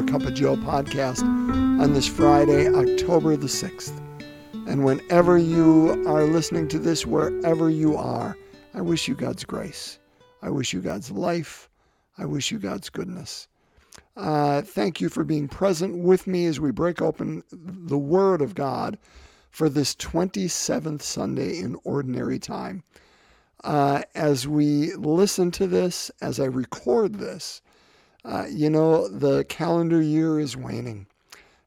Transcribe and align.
another 0.00 0.18
Cup 0.18 0.28
of 0.28 0.34
Joe 0.34 0.56
podcast 0.56 1.22
on 1.22 1.92
this 1.92 2.06
Friday, 2.06 2.68
October 2.68 3.36
the 3.36 3.46
6th. 3.46 4.00
And 4.66 4.84
whenever 4.84 5.36
you 5.36 6.04
are 6.08 6.24
listening 6.24 6.68
to 6.68 6.78
this, 6.78 7.04
wherever 7.04 7.68
you 7.68 7.96
are, 7.96 8.36
I 8.72 8.80
wish 8.80 9.08
you 9.08 9.14
God's 9.14 9.44
grace. 9.44 9.98
I 10.40 10.48
wish 10.48 10.72
you 10.72 10.80
God's 10.80 11.10
life. 11.10 11.68
I 12.16 12.24
wish 12.24 12.50
you 12.50 12.58
God's 12.58 12.88
goodness. 12.88 13.48
Uh, 14.16 14.62
thank 14.62 15.02
you 15.02 15.10
for 15.10 15.22
being 15.22 15.48
present 15.48 15.98
with 15.98 16.26
me 16.26 16.46
as 16.46 16.60
we 16.60 16.70
break 16.70 17.02
open 17.02 17.42
the 17.50 17.98
Word 17.98 18.40
of 18.40 18.54
God 18.54 18.96
for 19.50 19.68
this 19.68 19.94
27th 19.96 21.02
Sunday 21.02 21.58
in 21.58 21.76
Ordinary 21.84 22.38
Time. 22.38 22.84
Uh, 23.64 24.02
as 24.14 24.48
we 24.48 24.94
listen 24.94 25.50
to 25.50 25.66
this, 25.66 26.10
as 26.22 26.40
I 26.40 26.46
record 26.46 27.16
this, 27.16 27.60
uh, 28.24 28.46
you 28.50 28.70
know, 28.70 29.08
the 29.08 29.44
calendar 29.44 30.00
year 30.02 30.38
is 30.38 30.56
waning 30.56 31.06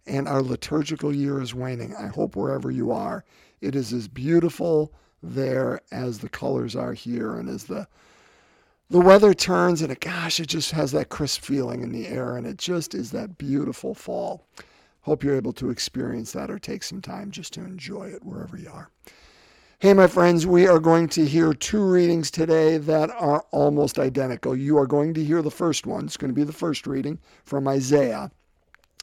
and 0.05 0.27
our 0.27 0.41
liturgical 0.41 1.13
year 1.13 1.41
is 1.41 1.53
waning. 1.53 1.95
I 1.95 2.07
hope 2.07 2.35
wherever 2.35 2.69
you 2.69 2.91
are, 2.91 3.23
it 3.61 3.75
is 3.75 3.93
as 3.93 4.07
beautiful 4.07 4.91
there 5.23 5.79
as 5.91 6.19
the 6.19 6.29
colors 6.29 6.75
are 6.75 6.93
here 6.93 7.35
and 7.35 7.47
as 7.49 7.63
the 7.63 7.87
the 8.89 8.99
weather 8.99 9.33
turns 9.33 9.81
and 9.81 9.91
it 9.91 10.01
gosh 10.01 10.39
it 10.41 10.47
just 10.47 10.71
has 10.71 10.91
that 10.91 11.07
crisp 11.07 11.41
feeling 11.41 11.81
in 11.81 11.93
the 11.93 12.07
air 12.07 12.35
and 12.35 12.45
it 12.45 12.57
just 12.57 12.93
is 12.93 13.11
that 13.11 13.37
beautiful 13.37 13.95
fall 13.95 14.45
hope 15.01 15.23
you're 15.23 15.37
able 15.37 15.53
to 15.53 15.69
experience 15.69 16.33
that 16.33 16.51
or 16.51 16.59
take 16.59 16.83
some 16.83 17.01
time 17.01 17.31
just 17.31 17.53
to 17.53 17.61
enjoy 17.61 18.03
it 18.03 18.23
wherever 18.25 18.57
you 18.57 18.69
are 18.69 18.89
hey 19.83 19.93
my 19.93 20.07
friends 20.07 20.47
we 20.47 20.65
are 20.65 20.79
going 20.79 21.09
to 21.09 21.25
hear 21.25 21.53
two 21.53 21.83
readings 21.83 22.31
today 22.31 22.77
that 22.77 23.09
are 23.19 23.45
almost 23.51 23.99
identical 23.99 24.55
you 24.55 24.77
are 24.77 24.87
going 24.87 25.13
to 25.13 25.21
hear 25.21 25.41
the 25.41 25.51
first 25.51 25.85
one 25.85 26.05
it's 26.05 26.15
going 26.15 26.31
to 26.31 26.35
be 26.35 26.45
the 26.45 26.53
first 26.53 26.87
reading 26.87 27.19
from 27.43 27.67
isaiah 27.67 28.31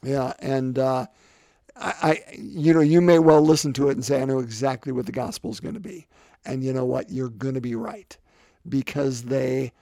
yeah, 0.02 0.32
and 0.38 0.78
uh, 0.78 1.06
I, 1.76 1.94
I, 2.02 2.22
you 2.38 2.72
know, 2.72 2.80
you 2.80 3.00
may 3.00 3.18
well 3.18 3.42
listen 3.42 3.72
to 3.74 3.88
it 3.88 3.92
and 3.92 4.04
say, 4.04 4.22
I 4.22 4.24
know 4.24 4.38
exactly 4.38 4.92
what 4.92 5.06
the 5.06 5.12
gospel 5.12 5.50
is 5.50 5.60
going 5.60 5.74
to 5.74 5.80
be. 5.80 6.06
And 6.44 6.64
you 6.64 6.72
know 6.72 6.86
what? 6.86 7.10
You're 7.10 7.28
going 7.28 7.54
to 7.54 7.60
be 7.60 7.74
right 7.74 8.16
because 8.68 9.24
they 9.24 9.72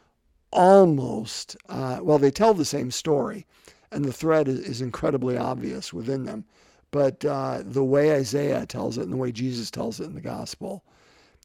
almost, 0.50 1.56
uh, 1.68 2.00
well, 2.02 2.18
they 2.18 2.30
tell 2.30 2.54
the 2.54 2.64
same 2.64 2.90
story, 2.90 3.46
and 3.92 4.04
the 4.04 4.12
thread 4.12 4.48
is, 4.48 4.58
is 4.60 4.80
incredibly 4.80 5.36
obvious 5.36 5.92
within 5.92 6.24
them. 6.24 6.44
But 6.90 7.24
uh, 7.24 7.62
the 7.64 7.84
way 7.84 8.14
Isaiah 8.14 8.64
tells 8.64 8.98
it 8.98 9.02
and 9.02 9.12
the 9.12 9.16
way 9.18 9.32
Jesus 9.32 9.70
tells 9.70 10.00
it 10.00 10.04
in 10.04 10.14
the 10.14 10.20
gospel, 10.20 10.84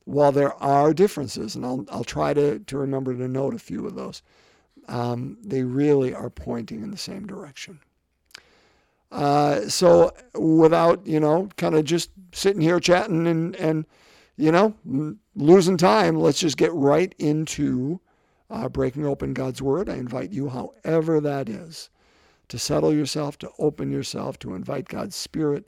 while 0.05 0.31
there 0.31 0.53
are 0.55 0.94
differences, 0.94 1.55
and 1.55 1.66
I'll, 1.66 1.85
I'll 1.89 2.03
try 2.03 2.33
to, 2.33 2.59
to 2.59 2.77
remember 2.77 3.13
to 3.13 3.27
note 3.27 3.53
a 3.53 3.59
few 3.59 3.85
of 3.85 3.95
those, 3.95 4.22
um, 4.88 5.38
they 5.41 5.63
really 5.63 6.13
are 6.13 6.30
pointing 6.30 6.81
in 6.81 6.91
the 6.91 6.97
same 6.97 7.25
direction. 7.25 7.80
Uh, 9.11 9.61
so 9.69 10.11
without, 10.33 11.05
you 11.05 11.19
know, 11.19 11.47
kind 11.57 11.75
of 11.75 11.85
just 11.85 12.09
sitting 12.33 12.61
here 12.61 12.80
chatting 12.80 13.28
and, 13.28 13.55
and, 13.57 13.85
you 14.38 14.52
know, 14.52 14.73
losing 15.35 15.78
time, 15.78 16.16
let's 16.16 16.39
just 16.39 16.57
get 16.57 16.73
right 16.73 17.13
into 17.19 18.00
uh, 18.50 18.67
breaking 18.67 19.05
open 19.05 19.33
God's 19.33 19.61
Word. 19.61 19.88
I 19.88 19.95
invite 19.95 20.31
you, 20.31 20.50
however 20.50 21.22
that 21.22 21.47
is, 21.47 21.89
to 22.49 22.59
settle 22.59 22.94
yourself, 22.94 23.38
to 23.39 23.52
open 23.58 23.91
yourself, 23.91 24.38
to 24.39 24.55
invite 24.55 24.88
God's 24.88 25.16
Spirit 25.16 25.66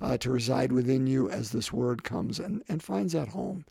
uh, 0.00 0.16
to 0.18 0.30
reside 0.30 0.72
within 0.72 1.06
you 1.06 1.28
as 1.30 1.50
this 1.50 1.72
Word 1.72 2.02
comes 2.02 2.38
and, 2.38 2.62
and 2.68 2.82
finds 2.82 3.12
that 3.12 3.28
home, 3.28 3.64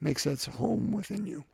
makes 0.00 0.24
that 0.24 0.42
home 0.44 0.92
within 0.92 1.26
you. 1.26 1.44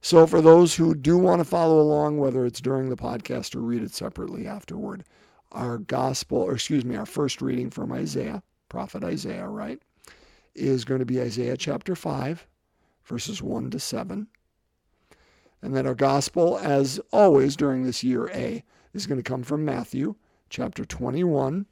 So, 0.00 0.26
for 0.26 0.42
those 0.42 0.74
who 0.74 0.94
do 0.94 1.16
want 1.16 1.40
to 1.40 1.44
follow 1.44 1.80
along, 1.80 2.18
whether 2.18 2.44
it's 2.44 2.60
during 2.60 2.90
the 2.90 2.96
podcast 2.96 3.54
or 3.54 3.60
read 3.60 3.82
it 3.82 3.94
separately 3.94 4.46
afterward, 4.46 5.04
our 5.52 5.78
gospel, 5.78 6.38
or 6.38 6.54
excuse 6.54 6.84
me, 6.84 6.96
our 6.96 7.06
first 7.06 7.40
reading 7.40 7.70
from 7.70 7.92
Isaiah, 7.92 8.42
prophet 8.68 9.02
Isaiah, 9.04 9.48
right, 9.48 9.80
is 10.54 10.84
going 10.84 10.98
to 10.98 11.06
be 11.06 11.20
Isaiah 11.20 11.56
chapter 11.56 11.96
5, 11.96 12.46
verses 13.04 13.40
1 13.40 13.70
to 13.70 13.80
7. 13.80 14.26
And 15.62 15.74
then 15.74 15.86
our 15.86 15.94
gospel, 15.94 16.58
as 16.58 17.00
always 17.10 17.56
during 17.56 17.84
this 17.84 18.04
year 18.04 18.28
A, 18.34 18.62
is 18.94 19.06
going 19.06 19.18
to 19.18 19.28
come 19.28 19.42
from 19.42 19.64
Matthew 19.64 20.14
chapter 20.48 20.84
21, 20.84 21.66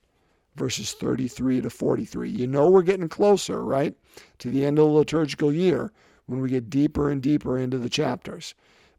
verses 0.56 0.92
33 0.92 1.62
to 1.62 1.70
43. 1.70 2.28
You 2.28 2.46
know 2.46 2.68
we're 2.68 2.82
getting 2.82 3.08
closer, 3.08 3.64
right, 3.64 3.94
to 4.38 4.50
the 4.50 4.66
end 4.66 4.78
of 4.78 4.84
the 4.86 4.90
liturgical 4.90 5.52
year 5.52 5.92
when 6.26 6.40
we 6.40 6.50
get 6.50 6.68
deeper 6.68 7.10
and 7.10 7.22
deeper 7.22 7.58
into 7.58 7.78
the 7.78 7.88
chapters 7.88 8.54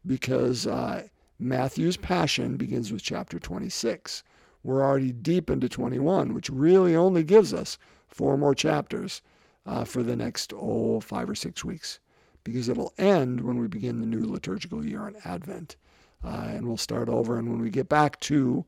because 0.06 0.66
uh, 0.66 1.06
Matthew's 1.38 1.96
Passion 1.96 2.56
begins 2.56 2.92
with 2.92 3.02
chapter 3.02 3.38
26 3.38 4.24
we're 4.64 4.82
already 4.82 5.12
deep 5.12 5.50
into 5.50 5.68
21, 5.68 6.32
which 6.32 6.48
really 6.48 6.96
only 6.96 7.22
gives 7.22 7.52
us 7.52 7.76
four 8.08 8.38
more 8.38 8.54
chapters 8.54 9.20
uh, 9.66 9.84
for 9.84 10.02
the 10.02 10.16
next, 10.16 10.54
oh, 10.56 11.00
five 11.00 11.28
or 11.28 11.34
six 11.34 11.62
weeks, 11.62 12.00
because 12.44 12.70
it'll 12.70 12.94
end 12.96 13.42
when 13.42 13.58
we 13.58 13.68
begin 13.68 14.00
the 14.00 14.06
new 14.06 14.24
liturgical 14.24 14.84
year 14.84 15.02
on 15.02 15.16
Advent. 15.24 15.76
Uh, 16.24 16.48
and 16.48 16.66
we'll 16.66 16.76
start 16.76 17.08
over. 17.08 17.38
And 17.38 17.50
when 17.50 17.60
we 17.60 17.70
get 17.70 17.88
back 17.88 18.18
to 18.20 18.64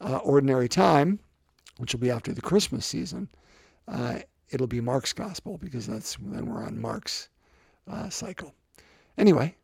uh, 0.00 0.16
ordinary 0.18 0.68
time, 0.68 1.18
which 1.78 1.94
will 1.94 2.00
be 2.00 2.10
after 2.10 2.32
the 2.32 2.42
Christmas 2.42 2.84
season, 2.84 3.28
uh, 3.88 4.18
it'll 4.50 4.66
be 4.66 4.80
Mark's 4.80 5.12
gospel, 5.12 5.58
because 5.58 5.86
that's 5.86 6.16
then 6.20 6.46
we're 6.46 6.62
on 6.62 6.80
Mark's 6.80 7.28
uh, 7.90 8.08
cycle. 8.10 8.54
Anyway, 9.16 9.56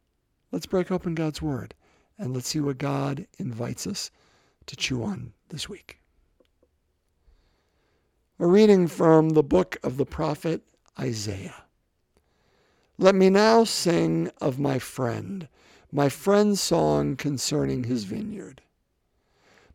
let's 0.53 0.67
break 0.67 0.91
open 0.91 1.15
God's 1.15 1.43
Word 1.43 1.75
and 2.19 2.35
let's 2.35 2.49
see 2.49 2.61
what 2.61 2.79
God 2.79 3.27
invites 3.39 3.87
us 3.87 4.11
to 4.67 4.77
chew 4.77 5.03
on 5.03 5.33
this 5.49 5.69
week. 5.69 5.99
A 8.39 8.47
reading 8.47 8.87
from 8.87 9.31
the 9.31 9.43
book 9.43 9.79
of 9.83 9.97
the 9.97 10.07
prophet 10.07 10.63
Isaiah. 10.99 11.65
Let 12.99 13.15
me 13.15 13.31
now 13.31 13.65
sing 13.65 14.31
of 14.41 14.59
my 14.59 14.79
friend, 14.79 15.49
my 15.93 16.09
friend's 16.09 16.61
song 16.61 17.17
concerning 17.17 17.85
his 17.85 18.05
vineyard. 18.05 18.63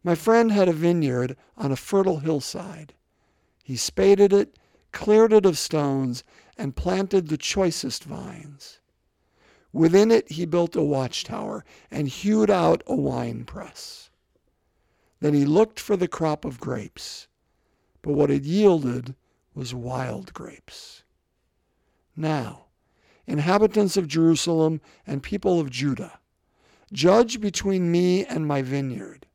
My 0.03 0.15
friend 0.15 0.51
had 0.51 0.67
a 0.67 0.73
vineyard 0.73 1.37
on 1.57 1.71
a 1.71 1.75
fertile 1.75 2.19
hillside. 2.19 2.93
He 3.63 3.75
spaded 3.75 4.33
it, 4.33 4.57
cleared 4.91 5.31
it 5.31 5.45
of 5.45 5.57
stones, 5.57 6.23
and 6.57 6.75
planted 6.75 7.27
the 7.27 7.37
choicest 7.37 8.03
vines. 8.03 8.79
Within 9.73 10.11
it 10.11 10.31
he 10.31 10.45
built 10.45 10.75
a 10.75 10.83
watchtower 10.83 11.63
and 11.89 12.07
hewed 12.07 12.49
out 12.49 12.83
a 12.87 12.95
winepress. 12.95 14.09
Then 15.21 15.33
he 15.33 15.45
looked 15.45 15.79
for 15.79 15.95
the 15.95 16.07
crop 16.07 16.43
of 16.43 16.59
grapes, 16.59 17.27
but 18.01 18.13
what 18.13 18.31
it 18.31 18.43
yielded 18.43 19.15
was 19.53 19.73
wild 19.73 20.33
grapes. 20.33 21.03
Now, 22.15 22.65
inhabitants 23.27 23.97
of 23.97 24.07
Jerusalem 24.07 24.81
and 25.05 25.23
people 25.23 25.59
of 25.59 25.69
Judah, 25.69 26.19
judge 26.91 27.39
between 27.39 27.91
me 27.91 28.25
and 28.25 28.47
my 28.47 28.61
vineyard. 28.61 29.27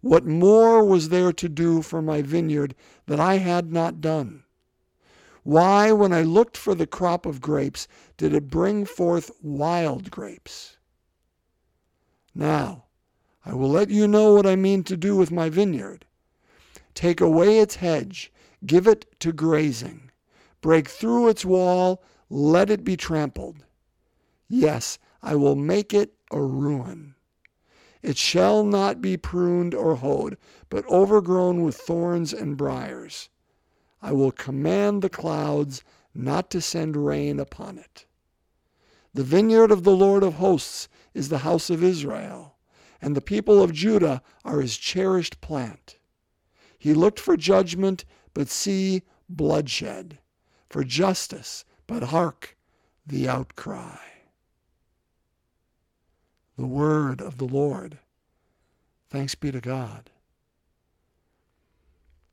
What 0.00 0.26
more 0.26 0.84
was 0.84 1.08
there 1.08 1.32
to 1.32 1.48
do 1.48 1.80
for 1.80 2.02
my 2.02 2.20
vineyard 2.20 2.74
that 3.06 3.18
I 3.18 3.38
had 3.38 3.72
not 3.72 4.00
done? 4.00 4.44
Why, 5.42 5.92
when 5.92 6.12
I 6.12 6.22
looked 6.22 6.56
for 6.56 6.74
the 6.74 6.86
crop 6.86 7.26
of 7.26 7.40
grapes, 7.40 7.86
did 8.16 8.34
it 8.34 8.48
bring 8.48 8.84
forth 8.84 9.30
wild 9.42 10.10
grapes? 10.10 10.78
Now, 12.34 12.84
I 13.44 13.52
will 13.52 13.68
let 13.68 13.90
you 13.90 14.08
know 14.08 14.34
what 14.34 14.46
I 14.46 14.56
mean 14.56 14.84
to 14.84 14.96
do 14.96 15.16
with 15.16 15.30
my 15.30 15.50
vineyard. 15.50 16.06
Take 16.94 17.20
away 17.20 17.58
its 17.58 17.76
hedge, 17.76 18.32
give 18.64 18.86
it 18.86 19.06
to 19.20 19.32
grazing. 19.32 20.10
Break 20.60 20.88
through 20.88 21.28
its 21.28 21.44
wall, 21.44 22.02
let 22.34 22.70
it 22.70 22.84
be 22.84 22.96
trampled. 22.96 23.64
Yes, 24.48 24.98
I 25.22 25.36
will 25.36 25.56
make 25.56 25.94
it 25.94 26.14
a 26.30 26.42
ruin. 26.42 27.14
It 28.02 28.16
shall 28.16 28.64
not 28.64 29.00
be 29.00 29.16
pruned 29.16 29.74
or 29.74 29.96
hoed, 29.96 30.36
but 30.68 30.86
overgrown 30.88 31.62
with 31.62 31.76
thorns 31.76 32.32
and 32.32 32.56
briers. 32.56 33.28
I 34.02 34.12
will 34.12 34.32
command 34.32 35.00
the 35.00 35.08
clouds 35.08 35.82
not 36.14 36.50
to 36.50 36.60
send 36.60 36.96
rain 36.96 37.38
upon 37.38 37.78
it. 37.78 38.06
The 39.14 39.24
vineyard 39.24 39.70
of 39.70 39.84
the 39.84 39.96
Lord 39.96 40.22
of 40.22 40.34
hosts 40.34 40.88
is 41.14 41.28
the 41.28 41.38
house 41.38 41.70
of 41.70 41.82
Israel 41.82 42.54
and 43.04 43.14
the 43.14 43.20
people 43.20 43.62
of 43.62 43.74
Judah 43.74 44.22
are 44.46 44.62
his 44.62 44.78
cherished 44.78 45.42
plant. 45.42 45.98
He 46.78 46.94
looked 46.94 47.20
for 47.20 47.36
judgment, 47.36 48.06
but 48.32 48.48
see 48.48 49.02
bloodshed, 49.28 50.20
for 50.70 50.84
justice, 50.84 51.66
but 51.86 52.04
hark 52.04 52.56
the 53.06 53.28
outcry. 53.28 53.98
The 56.56 56.66
word 56.66 57.20
of 57.20 57.38
the 57.38 57.46
Lord. 57.46 57.98
Thanks 59.10 59.34
be 59.34 59.50
to 59.52 59.60
God. 59.60 60.10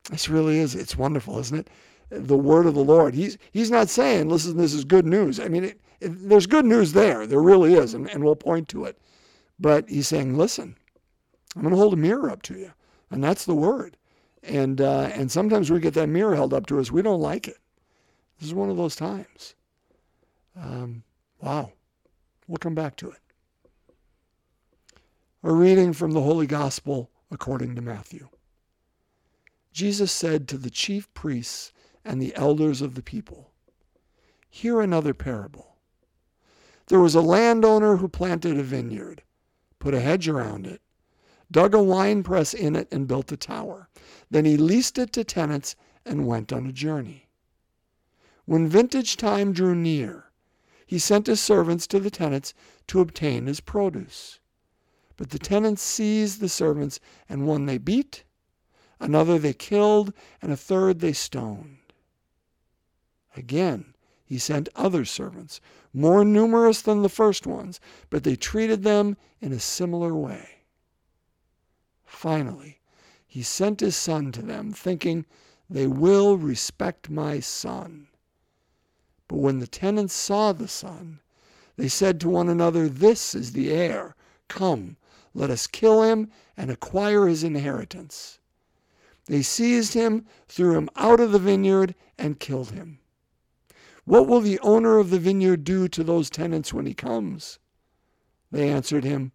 This 0.10 0.30
really 0.30 0.60
is, 0.60 0.76
it's 0.76 0.98
wonderful, 0.98 1.40
isn't 1.40 1.60
it? 1.60 1.70
The 2.10 2.38
word 2.38 2.66
of 2.66 2.74
the 2.74 2.84
Lord. 2.84 3.14
He's, 3.14 3.38
he's 3.52 3.72
not 3.72 3.90
saying, 3.90 4.30
listen, 4.30 4.58
this 4.58 4.74
is 4.74 4.84
good 4.84 5.06
news. 5.06 5.40
I 5.40 5.48
mean, 5.48 5.64
it, 5.64 5.82
it, 6.00 6.30
there's 6.30 6.48
good 6.48 6.66
news 6.66 6.94
there. 6.94 7.26
There 7.26 7.42
really 7.42 7.76
is, 7.76 7.94
and, 7.94 8.10
and 8.10 8.24
we'll 8.24 8.36
point 8.36 8.68
to 8.70 8.86
it. 8.86 8.98
But 9.60 9.88
he's 9.88 10.08
saying, 10.08 10.38
listen, 10.38 10.76
I'm 11.56 11.62
going 11.62 11.74
to 11.74 11.80
hold 11.80 11.94
a 11.94 11.98
mirror 11.98 12.30
up 12.30 12.42
to 12.44 12.58
you. 12.58 12.72
And 13.12 13.24
that's 13.24 13.46
the 13.46 13.56
word. 13.56 13.96
And, 14.44 14.82
uh, 14.82 15.10
and 15.14 15.32
sometimes 15.32 15.70
we 15.70 15.80
get 15.80 15.94
that 15.94 16.10
mirror 16.10 16.36
held 16.36 16.54
up 16.54 16.66
to 16.68 16.80
us. 16.80 16.92
We 16.92 17.02
don't 17.02 17.22
like 17.22 17.48
it. 17.48 17.58
This 18.42 18.48
is 18.48 18.56
one 18.56 18.72
of 18.72 18.78
those 18.78 18.96
times. 18.96 19.54
Um, 20.60 21.04
wow. 21.40 21.74
We'll 22.48 22.58
come 22.58 22.74
back 22.74 22.96
to 22.96 23.12
it. 23.12 23.20
A 25.44 25.54
reading 25.54 25.94
from 25.94 26.14
the 26.14 26.22
Holy 26.22 26.48
Gospel 26.48 27.12
according 27.30 27.76
to 27.76 27.84
Matthew. 27.84 28.30
Jesus 29.72 30.12
said 30.12 30.48
to 30.48 30.58
the 30.58 30.72
chief 30.72 31.14
priests 31.14 31.72
and 32.04 32.20
the 32.20 32.36
elders 32.36 32.82
of 32.82 32.96
the 32.96 33.04
people, 33.04 33.52
Hear 34.50 34.82
another 34.82 35.14
parable. 35.14 35.76
There 36.88 37.00
was 37.00 37.14
a 37.14 37.22
landowner 37.22 37.98
who 37.98 38.08
planted 38.08 38.58
a 38.58 38.64
vineyard, 38.64 39.22
put 39.78 39.94
a 39.94 40.00
hedge 40.00 40.28
around 40.28 40.66
it, 40.66 40.82
dug 41.52 41.76
a 41.76 41.84
wine 41.84 42.24
press 42.24 42.56
in 42.56 42.76
it, 42.76 42.88
and 42.92 43.08
built 43.08 43.32
a 43.32 43.38
tower. 43.38 43.88
Then 44.32 44.46
he 44.46 44.58
leased 44.58 44.98
it 44.98 45.14
to 45.14 45.24
tenants 45.24 45.76
and 46.04 46.26
went 46.26 46.52
on 46.52 46.66
a 46.66 46.72
journey. 46.72 47.28
When 48.46 48.68
vintage 48.68 49.18
time 49.18 49.54
drew 49.54 49.76
near, 49.76 50.32
he 50.86 51.00
sent 51.00 51.28
his 51.28 51.40
servants 51.40 51.88
to 51.88 52.00
the 52.00 52.12
tenants 52.12 52.54
to 52.88 53.00
obtain 53.00 53.46
his 53.46 53.62
produce. 53.62 54.40
But 55.16 55.30
the 55.30 55.40
tenants 55.40 55.82
seized 55.82 56.40
the 56.40 56.50
servants, 56.50 57.00
and 57.30 57.48
one 57.48 57.66
they 57.66 57.78
beat, 57.78 58.24
another 59.00 59.38
they 59.38 59.54
killed, 59.54 60.14
and 60.42 60.52
a 60.52 60.58
third 60.58 61.00
they 61.00 61.14
stoned. 61.14 61.78
Again, 63.38 63.94
he 64.26 64.38
sent 64.38 64.70
other 64.76 65.06
servants, 65.06 65.62
more 65.94 66.26
numerous 66.26 66.82
than 66.82 67.02
the 67.02 67.10
first 67.10 67.46
ones, 67.46 67.80
but 68.10 68.24
they 68.24 68.36
treated 68.36 68.84
them 68.84 69.18
in 69.40 69.52
a 69.52 69.60
similar 69.60 70.16
way. 70.16 70.64
Finally, 72.06 72.80
he 73.28 73.44
sent 73.44 73.80
his 73.80 73.96
son 73.96 74.32
to 74.32 74.42
them, 74.42 74.74
thinking, 74.74 75.26
They 75.70 75.88
will 75.88 76.38
respect 76.38 77.10
my 77.10 77.40
son. 77.40 78.08
But 79.32 79.38
when 79.38 79.60
the 79.60 79.68
tenants 79.68 80.14
saw 80.14 80.52
the 80.52 80.68
son, 80.68 81.22
they 81.78 81.88
said 81.88 82.20
to 82.20 82.28
one 82.28 82.50
another, 82.50 82.90
This 82.90 83.34
is 83.34 83.54
the 83.54 83.72
heir. 83.72 84.14
Come, 84.50 84.98
let 85.34 85.50
us 85.50 85.68
kill 85.68 86.04
him 86.04 86.30
and 86.58 86.70
acquire 86.70 87.28
his 87.28 87.42
inheritance. 87.42 88.40
They 89.28 89.42
seized 89.42 89.94
him, 89.94 90.26
threw 90.50 90.76
him 90.76 90.90
out 90.98 91.22
of 91.22 91.32
the 91.32 91.40
vineyard, 91.40 91.96
and 92.18 92.42
killed 92.42 92.72
him. 92.72 93.00
What 94.04 94.28
will 94.28 94.42
the 94.42 94.60
owner 94.60 94.98
of 94.98 95.12
the 95.12 95.20
vineyard 95.20 95.64
do 95.64 95.88
to 95.88 96.04
those 96.04 96.30
tenants 96.30 96.74
when 96.74 96.86
he 96.86 96.94
comes? 96.94 97.58
They 98.52 98.68
answered 98.68 99.06
him, 99.06 99.32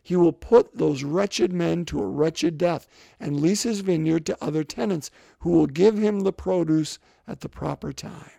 He 0.00 0.14
will 0.14 0.32
put 0.32 0.76
those 0.76 1.02
wretched 1.02 1.52
men 1.52 1.86
to 1.86 1.98
a 2.00 2.06
wretched 2.06 2.56
death 2.56 2.86
and 3.18 3.40
lease 3.40 3.64
his 3.64 3.80
vineyard 3.80 4.26
to 4.26 4.38
other 4.40 4.62
tenants 4.62 5.10
who 5.40 5.50
will 5.50 5.66
give 5.66 5.98
him 5.98 6.20
the 6.20 6.32
produce 6.32 7.00
at 7.26 7.40
the 7.40 7.48
proper 7.48 7.92
times. 7.92 8.30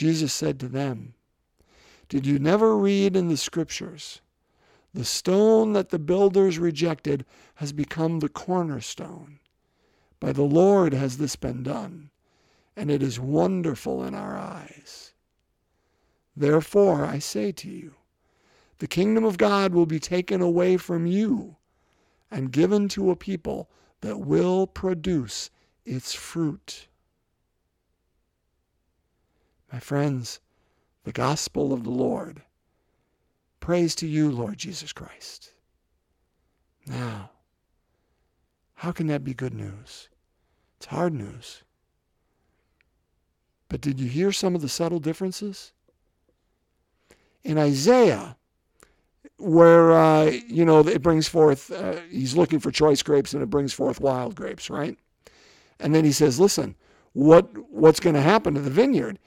Jesus 0.00 0.32
said 0.32 0.58
to 0.60 0.66
them, 0.66 1.12
Did 2.08 2.24
you 2.24 2.38
never 2.38 2.74
read 2.74 3.14
in 3.14 3.28
the 3.28 3.36
scriptures? 3.36 4.22
The 4.94 5.04
stone 5.04 5.74
that 5.74 5.90
the 5.90 5.98
builders 5.98 6.58
rejected 6.58 7.26
has 7.56 7.74
become 7.74 8.20
the 8.20 8.30
cornerstone. 8.30 9.40
By 10.18 10.32
the 10.32 10.40
Lord 10.40 10.94
has 10.94 11.18
this 11.18 11.36
been 11.36 11.62
done 11.62 12.08
and 12.74 12.90
it 12.90 13.02
is 13.02 13.20
wonderful 13.20 14.02
in 14.02 14.14
our 14.14 14.38
eyes. 14.38 15.12
Therefore, 16.34 17.04
I 17.04 17.18
say 17.18 17.52
to 17.52 17.68
you, 17.68 17.96
the 18.78 18.86
kingdom 18.86 19.22
of 19.22 19.36
God 19.36 19.74
will 19.74 19.84
be 19.84 20.00
taken 20.00 20.40
away 20.40 20.78
from 20.78 21.04
you 21.04 21.56
and 22.30 22.50
given 22.50 22.88
to 22.88 23.10
a 23.10 23.16
people 23.16 23.68
that 24.00 24.20
will 24.20 24.66
produce 24.66 25.50
its 25.84 26.14
fruit. 26.14 26.88
My 29.72 29.78
friends, 29.78 30.40
the 31.04 31.12
gospel 31.12 31.72
of 31.72 31.84
the 31.84 31.90
Lord. 31.90 32.42
Praise 33.60 33.94
to 33.96 34.06
you, 34.06 34.30
Lord 34.30 34.58
Jesus 34.58 34.92
Christ. 34.92 35.52
Now, 36.86 37.30
how 38.74 38.92
can 38.92 39.06
that 39.08 39.24
be 39.24 39.34
good 39.34 39.54
news? 39.54 40.08
It's 40.76 40.86
hard 40.86 41.12
news. 41.12 41.62
But 43.68 43.80
did 43.80 44.00
you 44.00 44.08
hear 44.08 44.32
some 44.32 44.54
of 44.54 44.62
the 44.62 44.68
subtle 44.68 44.98
differences? 44.98 45.72
In 47.44 47.58
Isaiah, 47.58 48.36
where, 49.36 49.92
uh, 49.92 50.24
you 50.24 50.64
know, 50.64 50.80
it 50.80 51.02
brings 51.02 51.28
forth, 51.28 51.70
uh, 51.70 51.96
he's 52.10 52.36
looking 52.36 52.58
for 52.58 52.70
choice 52.70 53.02
grapes 53.02 53.32
and 53.32 53.42
it 53.42 53.50
brings 53.50 53.72
forth 53.72 54.00
wild 54.00 54.34
grapes, 54.34 54.68
right? 54.68 54.98
And 55.78 55.94
then 55.94 56.04
he 56.04 56.12
says, 56.12 56.40
listen, 56.40 56.74
what 57.12 57.48
what's 57.70 58.00
going 58.00 58.14
to 58.14 58.20
happen 58.22 58.54
to 58.54 58.60
the 58.60 58.70
vineyard? 58.70 59.18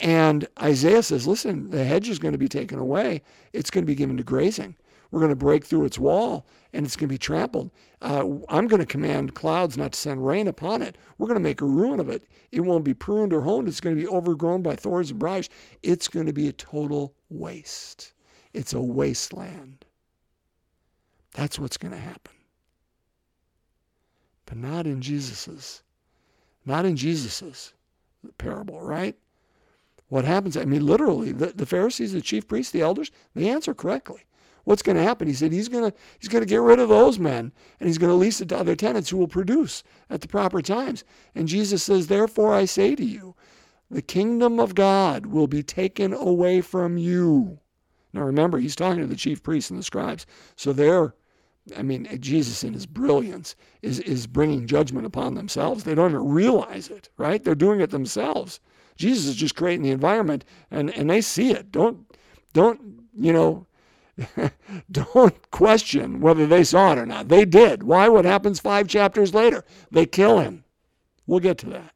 And 0.00 0.48
Isaiah 0.60 1.02
says, 1.02 1.26
listen, 1.26 1.70
the 1.70 1.84
hedge 1.84 2.08
is 2.08 2.18
going 2.18 2.32
to 2.32 2.38
be 2.38 2.48
taken 2.48 2.78
away. 2.78 3.22
It's 3.52 3.70
going 3.70 3.82
to 3.82 3.86
be 3.86 3.94
given 3.94 4.16
to 4.16 4.22
grazing. 4.22 4.74
We're 5.10 5.20
going 5.20 5.30
to 5.30 5.36
break 5.36 5.64
through 5.64 5.84
its 5.84 5.98
wall 5.98 6.46
and 6.72 6.86
it's 6.86 6.96
going 6.96 7.08
to 7.08 7.14
be 7.14 7.18
trampled. 7.18 7.70
Uh, 8.00 8.24
I'm 8.48 8.68
going 8.68 8.80
to 8.80 8.86
command 8.86 9.34
clouds 9.34 9.76
not 9.76 9.92
to 9.92 9.98
send 9.98 10.24
rain 10.24 10.48
upon 10.48 10.82
it. 10.82 10.96
We're 11.18 11.26
going 11.26 11.38
to 11.38 11.42
make 11.42 11.60
a 11.60 11.66
ruin 11.66 12.00
of 12.00 12.08
it. 12.08 12.24
It 12.52 12.60
won't 12.60 12.84
be 12.84 12.94
pruned 12.94 13.32
or 13.32 13.42
honed. 13.42 13.68
It's 13.68 13.80
going 13.80 13.96
to 13.96 14.00
be 14.00 14.08
overgrown 14.08 14.62
by 14.62 14.76
thorns 14.76 15.10
and 15.10 15.18
briars. 15.18 15.50
It's 15.82 16.08
going 16.08 16.26
to 16.26 16.32
be 16.32 16.48
a 16.48 16.52
total 16.52 17.14
waste. 17.28 18.14
It's 18.54 18.72
a 18.72 18.80
wasteland. 18.80 19.84
That's 21.34 21.58
what's 21.58 21.76
going 21.76 21.92
to 21.92 21.98
happen. 21.98 22.34
But 24.46 24.56
not 24.56 24.86
in 24.86 25.00
Jesus's. 25.00 25.82
Not 26.64 26.84
in 26.84 26.96
Jesus's 26.96 27.74
parable, 28.38 28.80
right? 28.80 29.16
What 30.10 30.26
happens? 30.26 30.56
I 30.56 30.64
mean, 30.64 30.84
literally, 30.84 31.32
the, 31.32 31.46
the 31.46 31.66
Pharisees, 31.66 32.12
the 32.12 32.20
chief 32.20 32.46
priests, 32.46 32.72
the 32.72 32.82
elders, 32.82 33.10
they 33.34 33.48
answer 33.48 33.74
correctly 33.74 34.26
what's 34.64 34.82
going 34.82 34.96
to 34.96 35.02
happen? 35.02 35.26
He 35.26 35.34
said 35.34 35.52
he's 35.52 35.68
going 35.68 35.90
to 35.90 35.96
he's 36.18 36.28
going 36.28 36.42
to 36.42 36.48
get 36.48 36.60
rid 36.60 36.78
of 36.78 36.88
those 36.88 37.18
men 37.18 37.52
and 37.78 37.88
he's 37.88 37.98
going 37.98 38.10
to 38.10 38.16
lease 38.16 38.40
it 38.40 38.48
to 38.50 38.58
other 38.58 38.76
tenants 38.76 39.10
who 39.10 39.16
will 39.16 39.28
produce 39.28 39.82
at 40.08 40.20
the 40.20 40.28
proper 40.28 40.62
times. 40.62 41.04
And 41.34 41.48
Jesus 41.48 41.82
says, 41.82 42.06
"Therefore 42.06 42.54
I 42.54 42.64
say 42.64 42.94
to 42.94 43.04
you, 43.04 43.34
the 43.90 44.02
kingdom 44.02 44.60
of 44.60 44.74
God 44.74 45.26
will 45.26 45.46
be 45.46 45.62
taken 45.62 46.12
away 46.12 46.60
from 46.60 46.96
you." 46.98 47.58
Now 48.12 48.22
remember, 48.22 48.58
he's 48.58 48.76
talking 48.76 49.00
to 49.00 49.06
the 49.06 49.16
chief 49.16 49.42
priests 49.42 49.70
and 49.70 49.78
the 49.78 49.84
scribes. 49.84 50.26
So 50.56 50.72
they're 50.72 51.14
I 51.76 51.82
mean, 51.82 52.08
Jesus 52.20 52.64
in 52.64 52.72
his 52.72 52.86
brilliance 52.86 53.54
is, 53.82 54.00
is 54.00 54.26
bringing 54.26 54.66
judgment 54.66 55.06
upon 55.06 55.34
themselves. 55.34 55.84
They 55.84 55.94
don't 55.94 56.10
even 56.12 56.28
realize 56.28 56.88
it, 56.88 57.10
right? 57.16 57.42
They're 57.42 57.54
doing 57.54 57.80
it 57.80 57.90
themselves. 57.90 58.60
Jesus 58.96 59.26
is 59.26 59.36
just 59.36 59.56
creating 59.56 59.82
the 59.82 59.90
environment 59.90 60.44
and, 60.70 60.90
and 60.94 61.08
they 61.08 61.20
see 61.20 61.52
it. 61.52 61.70
Don't, 61.70 62.06
don't, 62.52 62.80
you 63.14 63.32
know, 63.32 63.66
don't 64.90 65.50
question 65.50 66.20
whether 66.20 66.46
they 66.46 66.64
saw 66.64 66.92
it 66.92 66.98
or 66.98 67.06
not. 67.06 67.28
They 67.28 67.44
did. 67.44 67.82
Why? 67.82 68.08
What 68.08 68.24
happens 68.24 68.60
five 68.60 68.88
chapters 68.88 69.34
later? 69.34 69.64
They 69.90 70.06
kill 70.06 70.38
him. 70.40 70.64
We'll 71.26 71.40
get 71.40 71.58
to 71.58 71.70
that. 71.70 71.94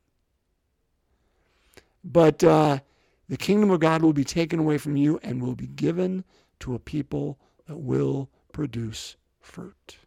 But 2.05 2.45
uh, 2.45 2.79
the 3.29 3.37
kingdom 3.37 3.71
of 3.71 3.81
God 3.81 4.03
will 4.03 4.13
be 4.13 4.25
taken 4.25 4.61
away 4.61 4.79
from 4.79 4.97
you 4.97 5.19
and 5.23 5.43
will 5.43 5.55
be 5.55 5.67
given 5.67 6.25
to 6.61 6.75
a 6.75 6.79
people 6.79 7.39
that 7.67 7.79
will 7.79 8.31
produce 8.53 9.17
fruit. 9.45 9.99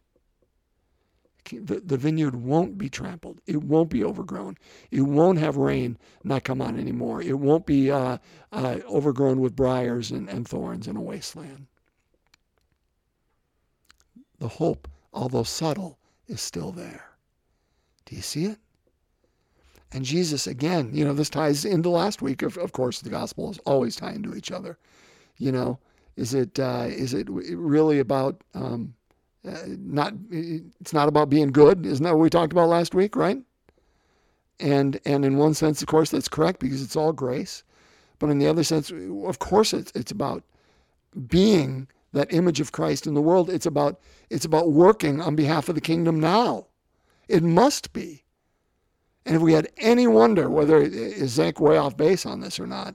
The, 1.50 1.80
the 1.80 1.96
vineyard 1.96 2.36
won't 2.36 2.76
be 2.76 2.90
trampled. 2.90 3.40
It 3.46 3.62
won't 3.62 3.88
be 3.88 4.04
overgrown. 4.04 4.58
It 4.90 5.00
won't 5.00 5.38
have 5.38 5.56
rain 5.56 5.96
not 6.22 6.44
come 6.44 6.60
on 6.60 6.78
anymore. 6.78 7.22
It 7.22 7.38
won't 7.38 7.64
be 7.64 7.90
uh, 7.90 8.18
uh, 8.52 8.80
overgrown 8.86 9.40
with 9.40 9.56
briars 9.56 10.10
and, 10.10 10.28
and 10.28 10.46
thorns 10.46 10.86
in 10.86 10.96
a 10.96 11.00
wasteland 11.00 11.66
the 14.38 14.48
hope, 14.48 14.88
although 15.12 15.42
subtle, 15.42 15.98
is 16.26 16.40
still 16.40 16.72
there. 16.72 17.04
Do 18.04 18.16
you 18.16 18.22
see 18.22 18.46
it? 18.46 18.58
And 19.90 20.04
Jesus, 20.04 20.46
again, 20.46 20.90
you 20.92 21.04
know, 21.04 21.14
this 21.14 21.30
ties 21.30 21.64
into 21.64 21.88
last 21.88 22.20
week. 22.20 22.42
Of, 22.42 22.58
of 22.58 22.72
course, 22.72 23.00
the 23.00 23.10
Gospels 23.10 23.58
always 23.64 23.96
tie 23.96 24.12
into 24.12 24.34
each 24.34 24.52
other. 24.52 24.78
You 25.38 25.52
know, 25.52 25.78
is 26.16 26.34
it 26.34 26.58
uh, 26.58 26.86
is 26.88 27.14
it 27.14 27.28
really 27.30 27.98
about 27.98 28.42
um, 28.54 28.94
uh, 29.46 29.56
not? 29.66 30.14
It's 30.30 30.92
not 30.92 31.08
about 31.08 31.30
being 31.30 31.48
good, 31.48 31.86
isn't 31.86 32.04
that 32.04 32.14
what 32.14 32.22
we 32.22 32.30
talked 32.30 32.52
about 32.52 32.68
last 32.68 32.94
week, 32.94 33.16
right? 33.16 33.38
And 34.60 35.00
and 35.04 35.24
in 35.24 35.36
one 35.36 35.54
sense, 35.54 35.82
of 35.82 35.88
course, 35.88 36.10
that's 36.10 36.28
correct 36.28 36.60
because 36.60 36.82
it's 36.82 36.96
all 36.96 37.12
grace. 37.12 37.62
But 38.18 38.30
in 38.30 38.38
the 38.38 38.48
other 38.48 38.64
sense, 38.64 38.90
of 38.90 39.38
course, 39.38 39.72
it's 39.72 39.92
it's 39.94 40.10
about 40.10 40.42
being 41.28 41.88
that 42.12 42.32
image 42.32 42.60
of 42.60 42.72
Christ 42.72 43.06
in 43.06 43.14
the 43.14 43.22
world. 43.22 43.50
It's 43.50 43.66
about 43.66 44.00
it's 44.30 44.44
about 44.44 44.72
working 44.72 45.20
on 45.20 45.36
behalf 45.36 45.68
of 45.68 45.74
the 45.74 45.80
kingdom 45.80 46.18
now. 46.18 46.66
It 47.28 47.42
must 47.42 47.92
be. 47.92 48.24
And 49.26 49.36
if 49.36 49.42
we 49.42 49.52
had 49.52 49.68
any 49.76 50.06
wonder 50.06 50.48
whether 50.48 50.78
is 50.78 51.32
Zach 51.32 51.60
way 51.60 51.76
off 51.76 51.96
base 51.96 52.24
on 52.24 52.40
this 52.40 52.58
or 52.58 52.66
not, 52.66 52.94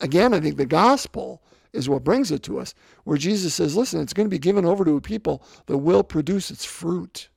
again, 0.00 0.32
I 0.32 0.40
think 0.40 0.56
the 0.56 0.66
gospel 0.66 1.42
is 1.74 1.88
what 1.88 2.04
brings 2.04 2.30
it 2.30 2.42
to 2.44 2.58
us, 2.58 2.74
where 3.04 3.18
Jesus 3.18 3.54
says, 3.54 3.76
listen, 3.76 4.00
it's 4.00 4.12
going 4.12 4.26
to 4.26 4.34
be 4.34 4.38
given 4.38 4.64
over 4.64 4.84
to 4.84 4.96
a 4.96 5.00
people 5.00 5.42
that 5.66 5.78
will 5.78 6.02
produce 6.02 6.50
its 6.50 6.64
fruit. 6.64 7.28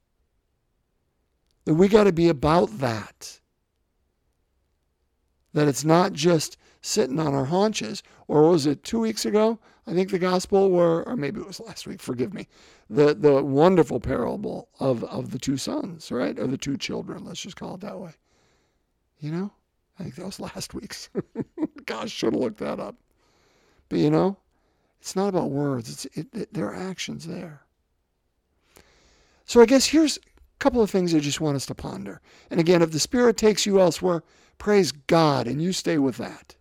That 1.65 1.73
we 1.73 1.87
got 1.87 2.05
to 2.05 2.13
be 2.13 2.29
about 2.29 2.79
that. 2.79 3.39
That 5.53 5.67
it's 5.67 5.83
not 5.83 6.13
just 6.13 6.57
sitting 6.81 7.19
on 7.19 7.33
our 7.33 7.45
haunches, 7.45 8.03
or 8.27 8.49
was 8.49 8.65
it 8.65 8.83
two 8.83 8.99
weeks 8.99 9.25
ago? 9.25 9.59
I 9.87 9.93
think 9.93 10.11
the 10.11 10.19
gospel 10.19 10.69
were, 10.69 11.03
or 11.03 11.15
maybe 11.15 11.39
it 11.39 11.47
was 11.47 11.59
last 11.59 11.87
week, 11.87 12.01
forgive 12.01 12.33
me, 12.33 12.47
the, 12.89 13.13
the 13.15 13.43
wonderful 13.43 13.99
parable 13.99 14.69
of, 14.79 15.03
of 15.05 15.31
the 15.31 15.39
two 15.39 15.57
sons, 15.57 16.11
right? 16.11 16.37
Or 16.37 16.47
the 16.47 16.57
two 16.57 16.77
children, 16.77 17.25
let's 17.25 17.41
just 17.41 17.55
call 17.55 17.75
it 17.75 17.81
that 17.81 17.99
way. 17.99 18.11
You 19.19 19.31
know? 19.31 19.51
I 19.99 20.03
think 20.03 20.15
that 20.15 20.25
was 20.25 20.39
last 20.39 20.73
week's. 20.73 21.09
Gosh, 21.85 22.11
should 22.11 22.33
have 22.33 22.41
looked 22.41 22.59
that 22.59 22.79
up. 22.79 22.95
But 23.89 23.99
you 23.99 24.09
know, 24.09 24.37
it's 24.99 25.15
not 25.15 25.29
about 25.29 25.49
words. 25.49 25.89
It's 25.89 26.17
it, 26.17 26.27
it, 26.33 26.53
there 26.53 26.67
are 26.67 26.75
actions 26.75 27.27
there. 27.27 27.61
So 29.45 29.61
I 29.61 29.65
guess 29.65 29.85
here's 29.85 30.17
a 30.17 30.21
couple 30.59 30.81
of 30.81 30.89
things 30.89 31.15
I 31.15 31.19
just 31.19 31.39
want 31.39 31.55
us 31.55 31.65
to 31.67 31.75
ponder. 31.75 32.21
And 32.51 32.59
again, 32.59 32.81
if 32.81 32.91
the 32.91 32.99
Spirit 32.99 33.37
takes 33.37 33.65
you 33.65 33.79
elsewhere, 33.79 34.23
praise 34.57 34.91
God 34.91 35.47
and 35.47 35.61
you 35.61 35.71
stay 35.71 35.97
with 35.97 36.17
that. 36.17 36.55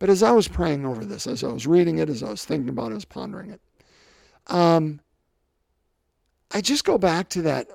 But 0.00 0.10
as 0.10 0.22
I 0.22 0.32
was 0.32 0.48
praying 0.48 0.84
over 0.84 1.04
this, 1.04 1.26
as 1.26 1.44
I 1.44 1.48
was 1.48 1.66
reading 1.66 1.98
it, 1.98 2.10
as 2.10 2.22
I 2.22 2.30
was 2.30 2.44
thinking 2.44 2.68
about 2.68 2.92
it, 2.92 2.96
as 2.96 3.04
pondering 3.04 3.50
it, 3.50 3.60
um, 4.48 5.00
I 6.50 6.60
just 6.60 6.84
go 6.84 6.98
back 6.98 7.28
to 7.30 7.42
that 7.42 7.68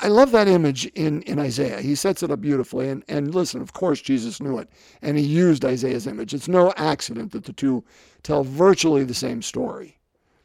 I 0.00 0.08
love 0.08 0.30
that 0.30 0.46
image 0.46 0.86
in, 0.86 1.22
in 1.22 1.38
Isaiah. 1.38 1.80
He 1.80 1.94
sets 1.94 2.22
it 2.22 2.30
up 2.30 2.40
beautifully. 2.40 2.88
And, 2.88 3.02
and 3.08 3.34
listen, 3.34 3.60
of 3.60 3.72
course, 3.72 4.00
Jesus 4.00 4.40
knew 4.40 4.58
it, 4.58 4.68
and 5.02 5.18
he 5.18 5.24
used 5.24 5.64
Isaiah's 5.64 6.06
image. 6.06 6.32
It's 6.34 6.48
no 6.48 6.72
accident 6.76 7.32
that 7.32 7.44
the 7.44 7.52
two 7.52 7.84
tell 8.22 8.44
virtually 8.44 9.04
the 9.04 9.14
same 9.14 9.42
story 9.42 9.98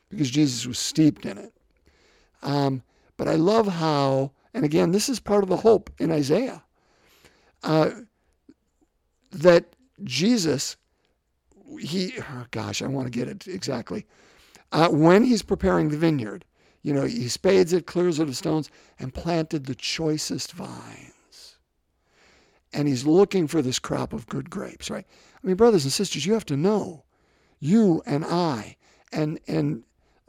because 0.09 0.31
Jesus 0.31 0.65
was 0.65 0.79
steeped 0.79 1.25
in 1.25 1.37
it. 1.37 1.53
Um, 2.41 2.81
but 3.17 3.27
I 3.27 3.35
love 3.35 3.67
how, 3.67 4.31
and 4.53 4.65
again, 4.65 4.91
this 4.91 5.07
is 5.07 5.19
part 5.19 5.43
of 5.43 5.49
the 5.49 5.57
hope 5.57 5.91
in 5.99 6.11
Isaiah, 6.11 6.63
uh, 7.63 7.91
that 9.31 9.75
Jesus, 10.03 10.77
he, 11.79 12.13
oh 12.19 12.45
gosh, 12.51 12.81
I 12.81 12.87
want 12.87 13.05
to 13.07 13.11
get 13.11 13.27
it 13.27 13.47
exactly. 13.47 14.05
Uh, 14.71 14.89
when 14.89 15.23
he's 15.23 15.43
preparing 15.43 15.89
the 15.89 15.97
vineyard, 15.97 16.43
you 16.83 16.93
know, 16.93 17.05
he 17.05 17.29
spades 17.29 17.73
it, 17.73 17.87
clears 17.87 18.19
it 18.19 18.27
of 18.27 18.35
stones, 18.35 18.69
and 18.99 19.13
planted 19.13 19.65
the 19.65 19.75
choicest 19.75 20.51
vines. 20.51 21.57
And 22.73 22.87
he's 22.87 23.05
looking 23.05 23.47
for 23.47 23.61
this 23.61 23.79
crop 23.79 24.13
of 24.13 24.27
good 24.27 24.49
grapes, 24.49 24.89
right? 24.89 25.05
I 25.41 25.47
mean, 25.47 25.55
brothers 25.55 25.85
and 25.85 25.93
sisters, 25.93 26.25
you 26.25 26.33
have 26.33 26.45
to 26.45 26.57
know, 26.57 27.03
you 27.59 28.01
and 28.05 28.25
I, 28.25 28.75
and 29.11 29.39
and 29.47 29.83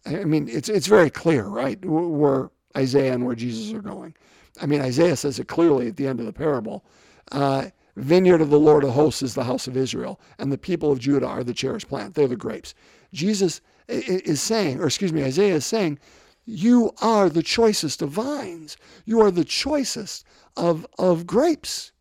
I 0.07 0.25
mean, 0.25 0.49
it's 0.49 0.69
it's 0.69 0.87
very 0.87 1.11
clear, 1.11 1.45
right, 1.45 1.83
where 1.85 2.51
Isaiah 2.77 3.15
and 3.15 3.25
where 3.25 3.35
Jesus 3.35 3.75
are 3.75 3.83
going. 3.83 4.15
I 4.61 4.67
mean, 4.67 4.81
Isaiah 4.81 5.17
says 5.17 5.39
it 5.39 5.49
clearly 5.49 5.89
at 5.89 5.97
the 5.97 6.07
end 6.07 6.21
of 6.21 6.27
the 6.27 6.33
parable. 6.33 6.85
Uh, 7.33 7.67
vineyard 7.97 8.41
of 8.41 8.51
the 8.51 8.59
Lord 8.59 8.85
of 8.85 8.91
hosts 8.91 9.23
is 9.23 9.35
the 9.35 9.45
house 9.45 9.67
of 9.67 9.77
Israel, 9.77 10.21
and 10.39 10.53
the 10.53 10.59
people 10.59 10.93
of 10.93 10.99
Judah 10.99 11.27
are 11.27 11.43
the 11.43 11.55
cherished 11.55 11.89
plant. 11.89 12.15
They're 12.15 12.29
the 12.29 12.37
grapes. 12.37 12.75
Jesus 13.13 13.61
is 13.89 14.41
saying, 14.41 14.81
or 14.81 14.87
excuse 14.87 15.13
me, 15.13 15.25
Isaiah 15.25 15.55
is 15.55 15.67
saying, 15.67 15.99
you 16.45 16.93
are 17.01 17.29
the 17.29 17.43
choicest 17.43 18.03
of 18.03 18.11
vines. 18.11 18.77
You 19.05 19.21
are 19.21 19.31
the 19.31 19.45
choicest 19.45 20.25
of, 20.57 20.87
of 20.99 21.27
grapes. 21.27 21.93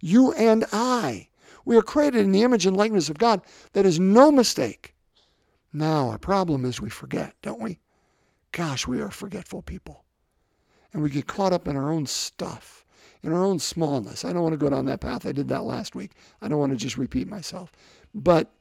You 0.00 0.32
and 0.32 0.64
I. 0.72 1.28
We 1.64 1.76
are 1.76 1.82
created 1.82 2.24
in 2.24 2.32
the 2.32 2.42
image 2.42 2.66
and 2.66 2.76
likeness 2.76 3.08
of 3.08 3.18
God. 3.18 3.42
That 3.72 3.86
is 3.86 3.98
no 3.98 4.30
mistake. 4.30 4.94
Now, 5.72 6.10
our 6.10 6.18
problem 6.18 6.64
is 6.64 6.80
we 6.80 6.90
forget, 6.90 7.34
don't 7.42 7.60
we? 7.60 7.80
Gosh, 8.52 8.86
we 8.86 9.00
are 9.00 9.10
forgetful 9.10 9.62
people. 9.62 10.04
And 10.92 11.02
we 11.02 11.10
get 11.10 11.26
caught 11.26 11.52
up 11.52 11.66
in 11.66 11.76
our 11.76 11.90
own 11.90 12.06
stuff, 12.06 12.84
in 13.22 13.32
our 13.32 13.42
own 13.44 13.58
smallness. 13.58 14.24
I 14.24 14.32
don't 14.32 14.42
want 14.42 14.52
to 14.52 14.58
go 14.58 14.70
down 14.70 14.84
that 14.86 15.00
path. 15.00 15.26
I 15.26 15.32
did 15.32 15.48
that 15.48 15.64
last 15.64 15.94
week. 15.96 16.12
I 16.40 16.48
don't 16.48 16.60
want 16.60 16.72
to 16.72 16.78
just 16.78 16.96
repeat 16.96 17.28
myself. 17.28 17.72
But 18.14 18.52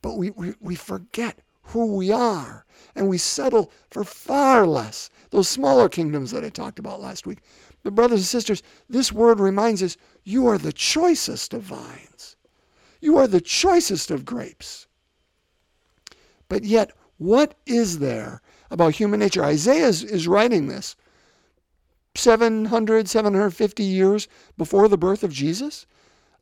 but 0.00 0.18
we, 0.18 0.30
we, 0.32 0.54
we 0.60 0.74
forget 0.74 1.38
who 1.64 1.94
we 1.94 2.12
are. 2.12 2.64
And 2.94 3.08
we 3.08 3.18
settle 3.18 3.72
for 3.90 4.04
far 4.04 4.66
less. 4.66 5.10
Those 5.30 5.48
smaller 5.48 5.88
kingdoms 5.88 6.30
that 6.30 6.44
I 6.44 6.48
talked 6.48 6.78
about 6.78 7.00
last 7.00 7.26
week. 7.26 7.38
But, 7.82 7.94
brothers 7.94 8.20
and 8.20 8.26
sisters, 8.26 8.62
this 8.88 9.12
word 9.12 9.40
reminds 9.40 9.82
us 9.82 9.96
you 10.24 10.46
are 10.46 10.58
the 10.58 10.72
choicest 10.72 11.52
of 11.52 11.62
vines, 11.62 12.36
you 13.00 13.18
are 13.18 13.26
the 13.26 13.40
choicest 13.40 14.10
of 14.10 14.24
grapes. 14.24 14.86
But 16.48 16.64
yet, 16.64 16.92
what 17.18 17.54
is 17.66 17.98
there 17.98 18.40
about 18.70 18.94
human 18.94 19.20
nature? 19.20 19.44
Isaiah 19.44 19.86
is, 19.86 20.02
is 20.02 20.28
writing 20.28 20.66
this 20.68 20.96
700, 22.14 23.08
750 23.08 23.82
years 23.82 24.28
before 24.56 24.88
the 24.88 24.98
birth 24.98 25.24
of 25.24 25.32
Jesus. 25.32 25.86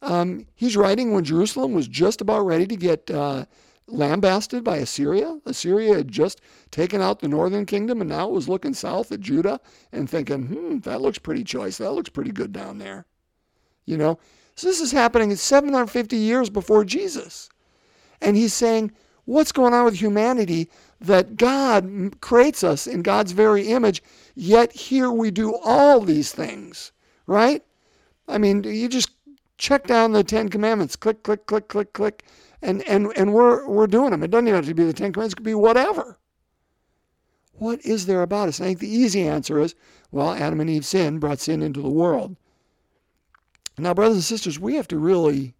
Um, 0.03 0.47
he's 0.55 0.77
writing 0.77 1.13
when 1.13 1.25
Jerusalem 1.25 1.73
was 1.73 1.89
just 1.89 2.21
about 2.21 2.45
ready 2.45 2.67
to 2.67 2.77
get 2.77 3.11
uh, 3.11 3.47
lambasted 3.87 4.65
by 4.65 4.79
Assyria. 4.79 5.39
Assyria 5.45 5.97
had 5.97 6.09
just 6.09 6.41
taken 6.71 7.01
out 7.01 7.21
the 7.21 7.29
northern 7.29 7.67
kingdom 7.67 8.01
and 8.01 8.11
now 8.11 8.29
it 8.29 8.33
was 8.33 8.49
looking 8.49 8.75
south 8.75 9.13
at 9.13 9.21
Judah 9.21 9.61
and 9.93 10.09
thinking, 10.09 10.47
hmm, 10.47 10.79
that 10.81 11.01
looks 11.01 11.19
pretty 11.19 11.45
choice. 11.45 11.79
That 11.79 11.93
looks 11.93 12.11
pretty 12.11 12.33
good 12.33 12.53
down 12.53 12.79
there. 12.79 13.07
You 13.85 13.97
know? 13.97 14.19
So 14.55 14.67
this 14.67 14.81
is 14.81 14.93
happening 14.93 15.35
750 15.35 16.17
years 16.17 16.51
before 16.51 16.85
Jesus. 16.85 17.49
And 18.21 18.37
he's 18.37 18.55
saying, 18.55 18.93
what's 19.25 19.53
going 19.53 19.75
on 19.75 19.85
with 19.85 19.95
humanity 19.95 20.69
that 21.01 21.37
God 21.37 22.21
creates 22.21 22.63
us 22.63 22.87
in 22.87 23.03
God's 23.03 23.33
very 23.33 23.69
image, 23.69 24.03
yet 24.35 24.73
here 24.73 25.11
we 25.11 25.31
do 25.31 25.57
all 25.65 26.01
these 26.01 26.33
things, 26.33 26.93
right? 27.27 27.63
I 28.29 28.39
mean, 28.39 28.63
you 28.65 28.89
just 28.89 29.11
check 29.59 29.87
down 29.87 30.13
the 30.13 30.25
Ten 30.25 30.49
Commandments, 30.49 30.97
click, 30.97 31.23
click, 31.23 31.47
click, 31.47 31.69
click, 31.69 31.93
click, 31.93 32.25
and 32.63 32.83
and 32.89 33.13
and 33.17 33.35
we're 33.35 33.67
we're 33.67 33.87
doing 33.87 34.11
them. 34.11 34.23
It 34.23 34.31
doesn't 34.31 34.49
even 34.49 34.57
have 34.57 34.67
to 34.67 34.75
be 34.75 34.85
the 34.85 34.93
Ten 34.93 35.13
Commandments; 35.13 35.35
it 35.35 35.37
could 35.37 35.45
be 35.45 35.55
whatever. 35.55 36.19
What 37.55 37.85
is 37.85 38.07
there 38.07 38.23
about 38.23 38.49
us? 38.49 38.61
I 38.61 38.65
think 38.65 38.79
the 38.79 38.89
easy 38.89 39.27
answer 39.27 39.61
is, 39.61 39.75
well, 40.11 40.33
Adam 40.33 40.61
and 40.61 40.71
Eve 40.71 40.87
sinned, 40.87 41.21
brought 41.21 41.39
sin 41.39 41.63
into 41.63 41.81
the 41.81 41.89
world. 41.89 42.37
Now, 43.79 43.95
brothers 43.95 44.17
and 44.17 44.25
sisters, 44.25 44.59
we 44.59 44.75
have 44.77 44.89
to 44.89 44.99
really. 44.99 45.55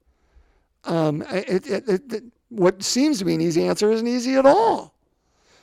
Um, 0.85 1.23
it, 1.31 1.67
it, 1.67 2.13
it, 2.13 2.25
what 2.49 2.83
seems 2.83 3.19
to 3.19 3.25
be 3.25 3.35
an 3.35 3.41
easy 3.41 3.65
answer 3.65 3.91
isn't 3.93 4.07
easy 4.07 4.35
at 4.35 4.47
all. 4.47 4.95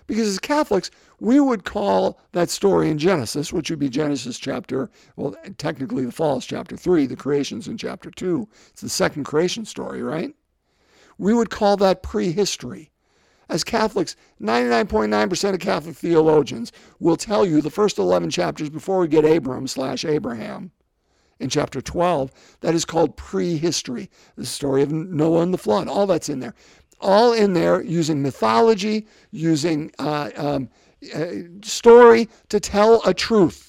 Because 0.08 0.27
as 0.27 0.39
Catholics, 0.39 0.89
we 1.19 1.39
would 1.39 1.65
call 1.65 2.19
that 2.31 2.50
story 2.50 2.89
in 2.89 2.98
Genesis, 2.98 3.53
which 3.53 3.69
would 3.69 3.77
be 3.77 3.89
Genesis 3.89 4.39
chapter, 4.39 4.89
well, 5.17 5.36
technically 5.58 6.03
the 6.03 6.12
fall 6.12 6.38
is 6.38 6.46
chapter 6.46 6.75
3, 6.75 7.05
the 7.05 7.15
creation's 7.15 7.67
in 7.67 7.77
chapter 7.77 8.10
2. 8.10 8.48
It's 8.69 8.81
the 8.81 8.89
second 8.89 9.25
creation 9.25 9.65
story, 9.65 10.01
right? 10.01 10.34
We 11.20 11.34
would 11.34 11.52
call 11.52 11.78
that 11.78 12.02
prehistory. 12.02 12.90
As 13.50 13.64
Catholics, 13.64 14.16
99.9% 14.42 15.54
of 15.54 15.60
Catholic 15.60 15.96
theologians 15.96 16.72
will 17.00 17.18
tell 17.18 17.46
you 17.46 17.62
the 17.62 17.70
first 17.70 18.00
11 18.00 18.30
chapters 18.30 18.70
before 18.70 19.00
we 19.00 19.08
get 19.08 19.26
Abram 19.26 19.68
slash 19.68 20.06
Abraham 20.06 20.72
in 21.40 21.50
chapter 21.50 21.82
12, 21.82 22.32
that 22.62 22.76
is 22.76 22.86
called 22.86 23.18
prehistory. 23.18 24.10
The 24.36 24.46
story 24.46 24.84
of 24.84 24.92
Noah 24.92 25.42
and 25.42 25.54
the 25.54 25.58
flood, 25.58 25.88
all 25.88 26.06
that's 26.06 26.30
in 26.30 26.40
there. 26.40 26.54
All 27.02 27.34
in 27.34 27.54
there 27.54 27.82
using 27.82 28.22
mythology, 28.22 29.08
using 29.32 29.92
uh, 30.00 30.30
um, 30.36 30.70
uh, 31.16 31.28
story 31.62 32.30
to 32.50 32.60
tell 32.60 33.02
a 33.06 33.14
truth. 33.14 33.69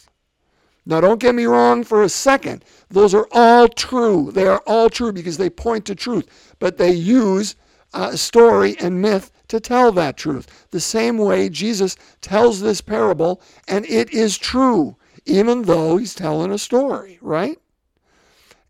Now, 0.90 1.00
don't 1.00 1.20
get 1.20 1.36
me 1.36 1.44
wrong 1.44 1.84
for 1.84 2.02
a 2.02 2.08
second. 2.08 2.64
Those 2.88 3.14
are 3.14 3.28
all 3.30 3.68
true. 3.68 4.32
They 4.32 4.48
are 4.48 4.60
all 4.66 4.90
true 4.90 5.12
because 5.12 5.36
they 5.36 5.48
point 5.48 5.84
to 5.84 5.94
truth, 5.94 6.56
but 6.58 6.78
they 6.78 6.90
use 6.90 7.54
uh, 7.94 8.16
story 8.16 8.76
and 8.80 9.00
myth 9.00 9.30
to 9.46 9.60
tell 9.60 9.92
that 9.92 10.16
truth. 10.16 10.66
The 10.72 10.80
same 10.80 11.16
way 11.16 11.48
Jesus 11.48 11.96
tells 12.22 12.60
this 12.60 12.80
parable, 12.80 13.40
and 13.68 13.86
it 13.86 14.10
is 14.10 14.36
true, 14.36 14.96
even 15.26 15.62
though 15.62 15.96
he's 15.96 16.12
telling 16.12 16.50
a 16.50 16.58
story, 16.58 17.20
right? 17.22 17.56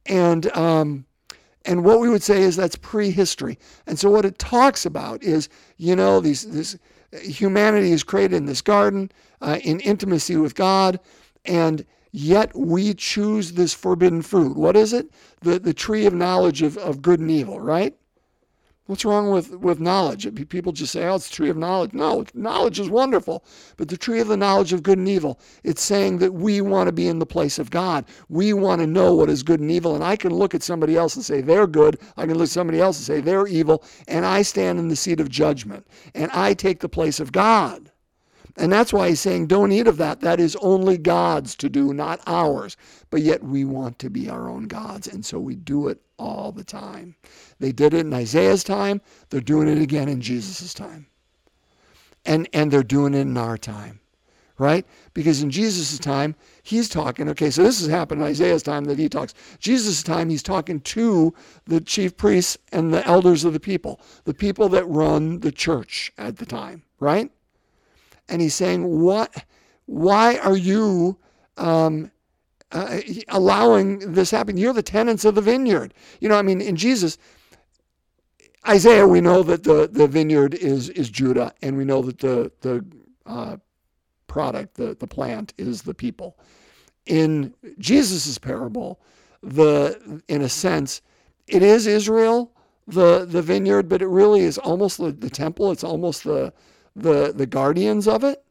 And 0.05 0.55
um, 0.55 1.07
and 1.65 1.85
what 1.85 2.01
we 2.01 2.11
would 2.11 2.23
say 2.23 2.43
is 2.43 2.55
that's 2.55 2.77
prehistory. 2.77 3.59
And 3.87 3.99
so 3.99 4.11
what 4.11 4.27
it 4.27 4.39
talks 4.39 4.85
about 4.85 5.23
is, 5.23 5.49
you 5.79 5.97
know, 5.97 6.21
these 6.21 6.43
this 6.43 6.77
humanity 7.23 7.93
is 7.93 8.03
created 8.03 8.37
in 8.37 8.45
this 8.45 8.61
garden 8.61 9.11
uh, 9.41 9.59
in 9.63 9.81
intimacy 9.81 10.37
with 10.37 10.55
God, 10.55 11.01
and 11.47 11.87
Yet 12.13 12.57
we 12.57 12.95
choose 12.95 13.53
this 13.53 13.73
forbidden 13.73 14.23
fruit. 14.23 14.57
What 14.57 14.77
is 14.77 14.93
it? 14.93 15.11
The, 15.43 15.59
the 15.59 15.75
tree 15.75 16.07
of 16.07 16.15
knowledge 16.15 16.63
of, 16.63 16.77
of 16.79 17.03
good 17.03 17.21
and 17.21 17.31
evil, 17.31 17.61
right? 17.61 17.97
What's 18.91 19.05
wrong 19.05 19.31
with, 19.31 19.51
with 19.55 19.79
knowledge? 19.79 20.27
People 20.49 20.73
just 20.73 20.91
say, 20.91 21.07
oh, 21.07 21.15
it's 21.15 21.29
the 21.29 21.37
tree 21.37 21.49
of 21.49 21.57
knowledge. 21.57 21.93
No, 21.93 22.25
knowledge 22.35 22.81
is 22.81 22.91
wonderful. 22.91 23.45
But 23.77 23.87
the 23.87 23.97
tree 23.97 24.19
of 24.19 24.27
the 24.27 24.37
knowledge 24.37 24.73
of 24.73 24.83
good 24.83 24.99
and 24.99 25.09
evil, 25.09 25.39
it's 25.63 25.81
saying 25.81 26.19
that 26.19 26.35
we 26.35 26.61
want 26.61 26.89
to 26.89 26.93
be 26.93 27.07
in 27.07 27.21
the 27.21 27.27
place 27.27 27.61
of 27.61 27.71
God. 27.71 28.05
We 28.29 28.53
want 28.53 28.81
to 28.81 28.89
know 28.89 29.15
what 29.15 29.31
is 29.31 29.45
good 29.45 29.61
and 29.61 29.71
evil. 29.71 29.95
And 29.95 30.03
I 30.03 30.17
can 30.17 30.35
look 30.35 30.57
at 30.57 30.65
somebody 30.65 30.97
else 30.97 31.15
and 31.15 31.25
say 31.25 31.41
they're 31.41 31.69
good. 31.69 32.01
I 32.17 32.27
can 32.27 32.35
look 32.35 32.47
at 32.47 32.51
somebody 32.51 32.81
else 32.81 32.99
and 32.99 33.07
say 33.07 33.21
they're 33.21 33.47
evil. 33.47 33.85
And 34.09 34.27
I 34.27 34.43
stand 34.43 34.81
in 34.81 34.89
the 34.89 34.97
seat 34.97 35.21
of 35.21 35.29
judgment. 35.29 35.87
And 36.17 36.29
I 36.33 36.53
take 36.55 36.81
the 36.81 36.89
place 36.89 37.21
of 37.21 37.31
God. 37.31 37.90
And 38.57 38.73
that's 38.73 38.93
why 38.93 39.09
he's 39.09 39.21
saying, 39.21 39.47
don't 39.47 39.73
eat 39.73 39.87
of 39.87 39.97
that. 39.99 40.21
That 40.21 40.41
is 40.41 40.57
only 40.57 40.99
God's 40.99 41.55
to 41.57 41.69
do, 41.69 41.95
not 41.95 42.21
ours. 42.27 42.77
But 43.11 43.23
yet 43.23 43.43
we 43.43 43.65
want 43.65 43.99
to 44.01 44.11
be 44.11 44.29
our 44.29 44.49
own 44.49 44.65
gods. 44.65 45.07
And 45.07 45.25
so 45.25 45.39
we 45.39 45.57
do 45.57 45.89
it 45.89 46.01
all 46.19 46.53
the 46.53 46.65
time. 46.65 47.17
They 47.59 47.73
did 47.73 47.95
it 47.95 48.07
in 48.07 48.15
Isaiah's 48.15 48.65
time. 48.65 49.01
They're 49.31 49.41
doing 49.41 49.69
it 49.69 49.81
again 49.81 50.09
in 50.09 50.21
Jesus' 50.21 50.75
time. 50.75 51.07
And, 52.27 52.49
and 52.53 52.71
they're 52.71 52.83
doing 52.83 53.15
it 53.15 53.21
in 53.21 53.37
our 53.39 53.57
time, 53.57 54.01
right? 54.59 54.87
Because 55.15 55.43
in 55.43 55.51
Jesus' 55.51 55.99
time, 55.99 56.35
he's 56.63 56.89
talking, 56.89 57.31
okay, 57.31 57.51
so 57.51 57.63
this 57.63 57.81
has 57.81 57.89
happened 57.89 58.21
in 58.21 58.27
Isaiah's 58.27 58.63
time 58.63 58.85
that 58.85 58.99
he 58.99 59.09
talks. 59.09 59.33
Jesus' 59.59 60.03
time, 60.03 60.29
he's 60.29 60.43
talking 60.43 60.81
to 60.81 61.33
the 61.65 61.81
chief 61.81 62.19
priests 62.19 62.59
and 62.73 62.93
the 62.93 63.07
elders 63.07 63.45
of 63.45 63.55
the 63.55 63.61
people, 63.61 64.01
the 64.25 64.35
people 64.35 64.69
that 64.69 64.85
run 64.85 65.41
the 65.41 65.53
church 65.53 66.13
at 66.19 66.37
the 66.37 66.47
time, 66.47 66.83
right? 66.99 67.31
And 68.31 68.41
he's 68.41 68.55
saying, 68.55 69.01
"What? 69.01 69.45
Why 69.87 70.39
are 70.39 70.57
you 70.57 71.19
um, 71.57 72.11
uh, 72.73 73.01
allowing 73.29 74.13
this 74.13 74.31
happen? 74.31 74.57
You're 74.57 74.73
the 74.73 74.83
tenants 74.83 75.25
of 75.25 75.35
the 75.35 75.41
vineyard. 75.43 75.95
You 76.21 76.29
know, 76.29 76.37
I 76.37 76.43
mean, 76.43 76.61
in 76.61 76.77
Jesus." 76.77 77.19
Isaiah, 78.69 79.09
we 79.09 79.23
know 79.23 79.43
that 79.43 79.65
the, 79.65 79.89
the 79.91 80.07
vineyard 80.07 80.53
is, 80.55 80.91
is 80.91 81.09
Judah, 81.09 81.55
and 81.63 81.79
we 81.79 81.85
know 81.87 82.03
that 82.03 82.19
the, 82.19 82.53
the 82.61 82.85
uh, 83.25 83.57
product, 84.27 84.75
the, 84.75 84.95
the 84.95 85.07
plant, 85.07 85.55
is 85.57 85.83
the 85.83 85.95
people. 85.95 86.37
In 87.07 87.55
Jesus' 87.79 88.37
parable, 88.37 89.01
the 89.43 90.23
in 90.29 90.43
a 90.43 90.49
sense, 90.49 91.01
it 91.47 91.63
is 91.63 91.87
Israel, 91.87 92.53
the, 92.87 93.25
the 93.25 93.43
vineyard, 93.43 93.89
but 93.89 94.03
it 94.03 94.07
really 94.07 94.41
is 94.41 94.59
almost 94.59 94.99
the, 94.99 95.13
the 95.13 95.31
temple. 95.31 95.73
It's 95.73 95.85
almost 95.85 96.25
the, 96.25 96.53
the, 96.97 97.33
the 97.35 97.47
guardians 97.47 98.07
of 98.09 98.25
it. 98.25 98.45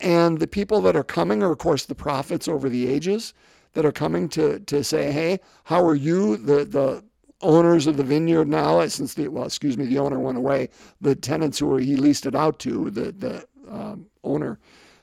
And 0.00 0.38
the 0.38 0.46
people 0.46 0.80
that 0.82 0.96
are 0.96 1.04
coming 1.04 1.42
are, 1.42 1.52
of 1.52 1.58
course, 1.58 1.86
the 1.86 1.94
prophets 1.94 2.48
over 2.48 2.68
the 2.68 2.88
ages 2.88 3.32
that 3.74 3.84
are 3.84 3.92
coming 3.92 4.28
to, 4.30 4.60
to 4.60 4.82
say, 4.82 5.12
hey, 5.12 5.40
how 5.64 5.84
are 5.84 5.94
you, 5.94 6.36
the, 6.36 6.64
the 6.64 7.04
owners 7.40 7.86
of 7.86 7.96
the 7.96 8.02
vineyard 8.04 8.48
now, 8.48 8.86
since 8.86 9.14
the, 9.14 9.28
well, 9.28 9.44
excuse 9.44 9.76
me, 9.76 9.84
the 9.84 9.98
owner 9.98 10.18
went 10.18 10.38
away, 10.38 10.68
the 11.00 11.14
tenants 11.14 11.58
who 11.58 11.76
he 11.76 11.96
leased 11.96 12.26
it 12.26 12.34
out 12.34 12.58
to, 12.60 12.90
the, 12.90 13.12
the 13.12 13.46
um, 13.68 14.06
owner 14.22 14.58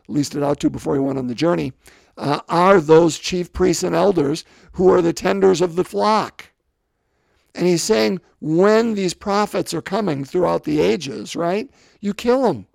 leased 0.08 0.36
it 0.36 0.44
out 0.44 0.60
to 0.60 0.70
before 0.70 0.96
he 0.96 1.00
went 1.00 1.20
on 1.20 1.28
the 1.28 1.36
journey, 1.36 1.72
uh, 2.18 2.42
are 2.50 2.82
those 2.82 3.18
chief 3.18 3.54
priests 3.54 3.84
and 3.84 3.96
elders 3.96 4.44
who 4.74 4.92
are 4.92 5.02
the 5.02 5.14
tenders 5.14 5.62
of 5.62 5.76
the 5.76 5.84
flock. 5.84 6.51
And 7.54 7.68
he's 7.68 7.84
saying 7.84 8.22
when 8.40 8.96
these 8.96 9.14
prophets 9.14 9.74
are 9.74 9.82
coming 9.82 10.24
throughout 10.24 10.64
the 10.64 10.80
ages, 10.80 11.36
right? 11.36 11.70
You 12.00 12.14
kill 12.14 12.44
them 12.44 12.68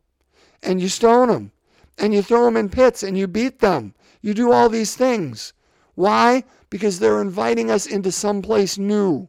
and 0.63 0.81
you 0.81 0.89
stone 0.89 1.29
them 1.29 1.53
and 1.99 2.13
you 2.13 2.23
throw 2.23 2.45
them 2.45 2.57
in 2.57 2.69
pits 2.69 3.03
and 3.03 3.17
you 3.17 3.27
beat 3.27 3.61
them. 3.61 3.95
You 4.21 4.35
do 4.35 4.53
all 4.53 4.69
these 4.69 4.95
things. 4.97 5.53
Why? 5.95 6.45
Because 6.69 6.99
they're 6.99 7.23
inviting 7.23 7.71
us 7.71 7.87
into 7.87 8.13
some 8.13 8.43
place 8.43 8.77
new. 8.77 9.29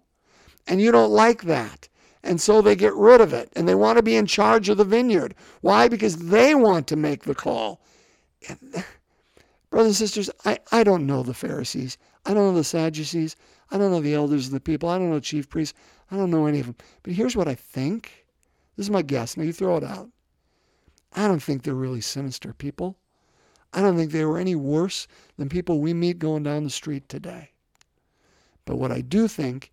And 0.67 0.81
you 0.81 0.91
don't 0.91 1.11
like 1.11 1.43
that. 1.43 1.87
And 2.23 2.41
so 2.41 2.61
they 2.61 2.75
get 2.75 2.93
rid 2.93 3.21
of 3.21 3.31
it 3.31 3.49
and 3.55 3.67
they 3.67 3.75
want 3.75 3.97
to 3.97 4.03
be 4.03 4.17
in 4.17 4.25
charge 4.25 4.67
of 4.67 4.77
the 4.77 4.83
vineyard. 4.83 5.33
Why? 5.61 5.87
Because 5.87 6.17
they 6.17 6.55
want 6.55 6.87
to 6.87 6.97
make 6.97 7.23
the 7.23 7.35
call. 7.35 7.81
Brothers 9.69 9.87
and 9.87 9.95
sisters, 9.95 10.29
I, 10.45 10.59
I 10.71 10.83
don't 10.83 11.05
know 11.05 11.23
the 11.23 11.33
Pharisees. 11.33 11.97
I 12.25 12.33
don't 12.33 12.47
know 12.47 12.57
the 12.57 12.63
Sadducees. 12.63 13.35
I 13.71 13.77
don't 13.77 13.91
know 13.91 14.01
the 14.01 14.13
elders 14.13 14.47
of 14.47 14.53
the 14.53 14.59
people. 14.59 14.89
I 14.89 14.97
don't 14.97 15.11
know 15.11 15.19
chief 15.19 15.49
priests. 15.49 15.77
I 16.09 16.15
don't 16.17 16.31
know 16.31 16.45
any 16.45 16.59
of 16.59 16.67
them. 16.67 16.75
But 17.03 17.13
here's 17.13 17.35
what 17.35 17.47
I 17.47 17.55
think. 17.55 18.25
This 18.75 18.85
is 18.85 18.91
my 18.91 19.01
guess. 19.01 19.35
Now 19.35 19.43
you 19.43 19.53
throw 19.53 19.77
it 19.77 19.83
out. 19.83 20.09
I 21.13 21.27
don't 21.27 21.41
think 21.41 21.63
they're 21.63 21.73
really 21.73 22.01
sinister 22.01 22.53
people. 22.53 22.97
I 23.73 23.81
don't 23.81 23.97
think 23.97 24.11
they 24.11 24.25
were 24.25 24.37
any 24.37 24.55
worse 24.55 25.07
than 25.37 25.49
people 25.49 25.79
we 25.79 25.93
meet 25.93 26.19
going 26.19 26.43
down 26.43 26.63
the 26.63 26.69
street 26.69 27.09
today. 27.09 27.51
But 28.65 28.77
what 28.77 28.91
I 28.91 29.01
do 29.01 29.27
think 29.27 29.71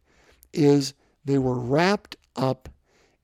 is 0.52 0.94
they 1.24 1.38
were 1.38 1.58
wrapped 1.58 2.16
up 2.36 2.68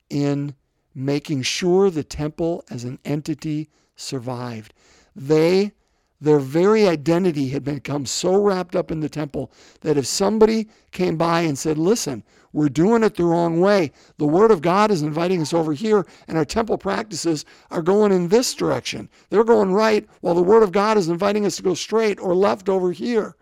in 0.09 0.55
making 0.95 1.43
sure 1.43 1.91
the 1.91 2.05
temple 2.05 2.65
as 2.71 2.85
an 2.85 2.99
entity 3.05 3.71
survived. 3.97 4.75
They 5.15 5.73
their 6.21 6.39
very 6.39 6.87
identity 6.87 7.49
had 7.49 7.65
become 7.65 8.05
so 8.05 8.41
wrapped 8.41 8.77
up 8.77 8.91
in 8.91 9.01
the 9.01 9.09
temple 9.09 9.51
that 9.81 9.97
if 9.97 10.07
somebody 10.07 10.69
came 10.91 11.17
by 11.17 11.41
and 11.41 11.59
said, 11.59 11.79
Listen, 11.79 12.23
we're 12.53 12.69
doing 12.69 13.03
it 13.05 13.15
the 13.15 13.25
wrong 13.25 13.61
way, 13.61 13.93
the 14.19 14.27
Word 14.27 14.51
of 14.51 14.61
God 14.61 14.91
is 14.91 15.03
inviting 15.03 15.41
us 15.41 15.55
over 15.55 15.73
here, 15.73 16.07
and 16.27 16.37
our 16.37 16.45
temple 16.45 16.79
practices 16.79 17.45
are 17.71 17.83
going 17.83 18.13
in 18.13 18.29
this 18.29 18.55
direction. 18.55 19.09
They're 19.31 19.45
going 19.45 19.73
right, 19.73 20.09
while 20.21 20.35
the 20.35 20.43
Word 20.43 20.63
of 20.63 20.73
God 20.73 20.99
is 20.99 21.09
inviting 21.09 21.47
us 21.47 21.57
to 21.57 21.63
go 21.63 21.75
straight 21.75 22.19
or 22.21 22.35
left 22.35 22.69
over 22.69 22.93
here 22.93 23.37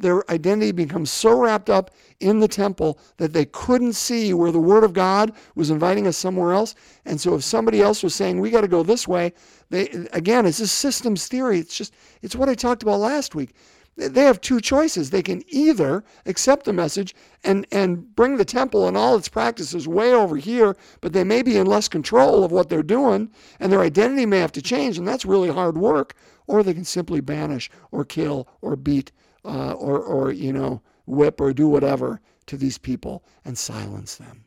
their 0.00 0.28
identity 0.30 0.72
becomes 0.72 1.10
so 1.10 1.38
wrapped 1.38 1.70
up 1.70 1.90
in 2.20 2.40
the 2.40 2.48
temple 2.48 2.98
that 3.18 3.32
they 3.32 3.44
couldn't 3.44 3.92
see 3.92 4.34
where 4.34 4.50
the 4.50 4.60
Word 4.60 4.82
of 4.82 4.92
God 4.92 5.32
was 5.54 5.70
inviting 5.70 6.06
us 6.06 6.16
somewhere 6.16 6.52
else. 6.52 6.74
And 7.04 7.20
so 7.20 7.34
if 7.34 7.44
somebody 7.44 7.80
else 7.80 8.02
was 8.02 8.14
saying, 8.14 8.40
we 8.40 8.50
got 8.50 8.62
to 8.62 8.68
go 8.68 8.82
this 8.82 9.06
way, 9.06 9.32
they, 9.68 9.88
again, 10.12 10.46
it's 10.46 10.60
a 10.60 10.66
systems 10.66 11.28
theory. 11.28 11.58
It's 11.58 11.76
just, 11.76 11.94
it's 12.22 12.34
what 12.34 12.48
I 12.48 12.54
talked 12.54 12.82
about 12.82 13.00
last 13.00 13.34
week. 13.34 13.54
They 13.96 14.22
have 14.22 14.40
two 14.40 14.60
choices. 14.60 15.10
They 15.10 15.22
can 15.22 15.42
either 15.48 16.02
accept 16.24 16.64
the 16.64 16.72
message 16.72 17.14
and, 17.44 17.66
and 17.70 18.14
bring 18.16 18.36
the 18.38 18.44
temple 18.44 18.88
and 18.88 18.96
all 18.96 19.16
its 19.16 19.28
practices 19.28 19.86
way 19.86 20.14
over 20.14 20.36
here, 20.36 20.76
but 21.02 21.12
they 21.12 21.24
may 21.24 21.42
be 21.42 21.58
in 21.58 21.66
less 21.66 21.88
control 21.88 22.42
of 22.42 22.52
what 22.52 22.70
they're 22.70 22.82
doing, 22.82 23.30
and 23.58 23.70
their 23.70 23.82
identity 23.82 24.24
may 24.24 24.38
have 24.38 24.52
to 24.52 24.62
change, 24.62 24.96
and 24.96 25.06
that's 25.06 25.26
really 25.26 25.50
hard 25.50 25.76
work. 25.76 26.14
Or 26.46 26.62
they 26.62 26.72
can 26.72 26.84
simply 26.84 27.20
banish 27.20 27.70
or 27.90 28.04
kill 28.04 28.48
or 28.62 28.74
beat 28.74 29.12
uh, 29.44 29.72
or, 29.72 29.98
or, 29.98 30.32
you 30.32 30.52
know, 30.52 30.82
whip 31.06 31.40
or 31.40 31.52
do 31.52 31.68
whatever 31.68 32.20
to 32.46 32.56
these 32.56 32.78
people 32.78 33.24
and 33.44 33.56
silence 33.56 34.16
them. 34.16 34.44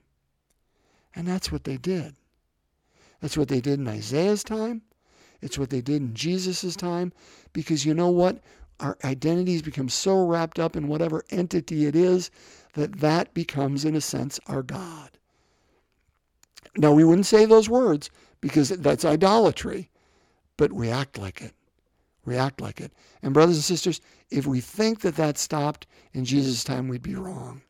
And 1.16 1.28
that's 1.28 1.52
what 1.52 1.64
they 1.64 1.78
did. 1.78 2.16
That's 3.22 3.38
what 3.38 3.48
they 3.48 3.62
did 3.62 3.80
in 3.80 3.88
Isaiah's 3.88 4.44
time. 4.44 4.82
It's 5.42 5.58
what 5.58 5.70
they 5.70 5.82
did 5.82 6.02
in 6.02 6.14
Jesus' 6.14 6.76
time. 6.76 7.14
Because 7.54 7.86
you 7.86 7.94
know 7.94 8.10
what? 8.10 8.40
Our 8.80 8.98
identities 9.04 9.62
become 9.62 9.90
so 9.90 10.26
wrapped 10.26 10.60
up 10.60 10.76
in 10.76 10.88
whatever 10.88 11.24
entity 11.30 11.86
it 11.86 11.96
is 11.96 12.32
that 12.74 13.00
that 13.00 13.34
becomes, 13.34 13.86
in 13.86 13.96
a 13.96 14.02
sense, 14.02 14.40
our 14.48 14.64
God. 14.64 15.12
Now, 16.76 16.92
we 16.92 17.04
wouldn't 17.04 17.28
say 17.28 17.46
those 17.46 17.70
words 17.70 18.10
because 18.42 18.70
that's 18.70 19.06
idolatry, 19.06 19.90
but 20.58 20.74
we 20.74 20.90
act 20.90 21.18
like 21.18 21.40
it 21.42 21.54
react 22.26 22.62
like 22.62 22.80
it. 22.80 22.92
And, 23.22 23.34
brothers 23.34 23.56
and 23.56 23.64
sisters, 23.64 24.02
if 24.30 24.46
we 24.46 24.62
think 24.62 25.02
that 25.02 25.16
that 25.16 25.38
stopped 25.38 25.88
in 26.14 26.26
Jesus' 26.26 26.64
time, 26.64 26.88
we'd 26.88 27.02
be 27.02 27.16
wrong. 27.16 27.62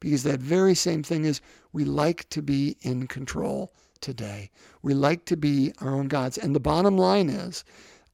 Because 0.00 0.22
that 0.24 0.40
very 0.40 0.74
same 0.74 1.02
thing 1.02 1.24
is 1.24 1.40
we 1.72 1.84
like 1.84 2.28
to 2.30 2.42
be 2.42 2.76
in 2.82 3.06
control 3.06 3.72
today. 4.00 4.50
We 4.82 4.94
like 4.94 5.24
to 5.26 5.36
be 5.36 5.72
our 5.80 5.94
own 5.94 6.08
gods. 6.08 6.36
And 6.38 6.54
the 6.54 6.60
bottom 6.60 6.98
line 6.98 7.30
is 7.30 7.64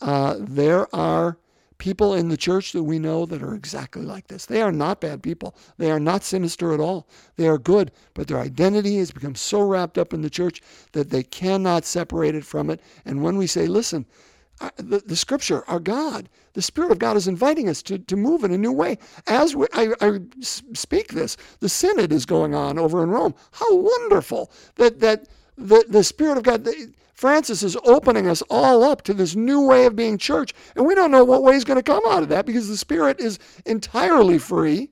uh, 0.01 0.37
there 0.39 0.95
are 0.95 1.39
people 1.79 2.13
in 2.15 2.29
the 2.29 2.37
church 2.37 2.73
that 2.73 2.83
we 2.83 2.99
know 2.99 3.25
that 3.25 3.43
are 3.43 3.55
exactly 3.55 4.03
like 4.03 4.27
this. 4.27 4.47
They 4.47 4.61
are 4.61 4.73
not 4.73 5.01
bad 5.01 5.23
people. 5.23 5.57
They 5.79 5.91
are 5.91 6.01
not 6.01 6.25
sinister 6.25 6.73
at 6.73 6.81
all. 6.81 7.09
They 7.37 7.49
are 7.49 7.59
good, 7.59 7.93
but 8.15 8.27
their 8.27 8.41
identity 8.41 8.99
has 8.99 9.13
become 9.13 9.37
so 9.37 9.63
wrapped 9.63 9.97
up 9.97 10.13
in 10.13 10.21
the 10.21 10.31
church 10.31 10.61
that 10.93 11.11
they 11.11 11.23
cannot 11.23 11.85
separate 11.85 12.35
it 12.35 12.45
from 12.45 12.69
it. 12.69 12.81
And 13.05 13.23
when 13.23 13.37
we 13.37 13.47
say, 13.47 13.67
listen, 13.67 14.07
the, 14.77 15.03
the 15.05 15.16
scripture, 15.16 15.64
our 15.68 15.81
God, 15.81 16.29
the 16.55 16.62
Spirit 16.62 16.90
of 16.90 16.99
God 16.99 17.16
is 17.16 17.29
inviting 17.29 17.68
us 17.68 17.83
to, 17.83 17.99
to 17.99 18.16
move 18.16 18.44
in 18.44 18.53
a 18.53 18.59
new 18.59 18.73
way. 18.73 18.99
As 19.27 19.55
we, 19.55 19.66
I, 19.73 19.92
I 20.01 20.18
speak 20.40 21.12
this, 21.12 21.37
the 21.61 21.68
synod 21.68 22.12
is 22.12 22.27
going 22.27 22.55
on 22.55 22.79
over 22.79 23.03
in 23.03 23.11
Rome. 23.11 23.35
How 23.53 23.77
wonderful 23.77 24.51
that, 24.77 25.01
that 25.01 25.29
the, 25.57 25.85
the 25.88 26.03
Spirit 26.03 26.38
of 26.38 26.44
God, 26.44 26.64
the, 26.64 26.92
Francis 27.14 27.62
is 27.62 27.77
opening 27.85 28.29
us 28.29 28.42
all 28.51 28.85
up 28.85 29.03
to 29.03 29.14
this 29.14 29.35
new 29.35 29.61
way 29.66 29.87
of 29.87 29.97
being 29.97 30.18
church. 30.18 30.53
And 30.77 30.87
we 30.87 30.94
don't 30.94 31.11
know 31.11 31.25
what 31.25 31.42
way 31.42 31.55
is 31.55 31.64
going 31.64 31.79
to 31.79 31.83
come 31.83 32.03
out 32.09 32.23
of 32.23 32.29
that 32.29 32.47
because 32.47 32.68
the 32.68 32.77
Spirit 32.77 33.21
is 33.21 33.38
entirely 33.66 34.38
free. 34.38 34.90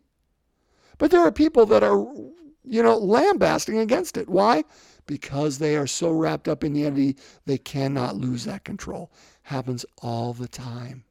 But 0.99 1.11
there 1.11 1.21
are 1.21 1.33
people 1.33 1.67
that 1.67 1.83
are, 1.83 1.99
you 2.65 2.83
know, 2.83 2.97
lambasting 2.97 3.79
against 3.79 4.17
it. 4.17 4.29
Why? 4.29 4.65
Because 5.07 5.59
they 5.59 5.77
are 5.77 5.87
so 5.87 6.11
wrapped 6.11 6.49
up 6.49 6.65
in 6.65 6.73
the 6.73 6.85
entity, 6.85 7.17
they 7.45 7.59
cannot 7.59 8.17
lose 8.17 8.45
that 8.45 8.65
control 8.65 9.13
happens 9.47 9.87
all 10.03 10.33
the 10.33 10.49
time. 10.49 11.05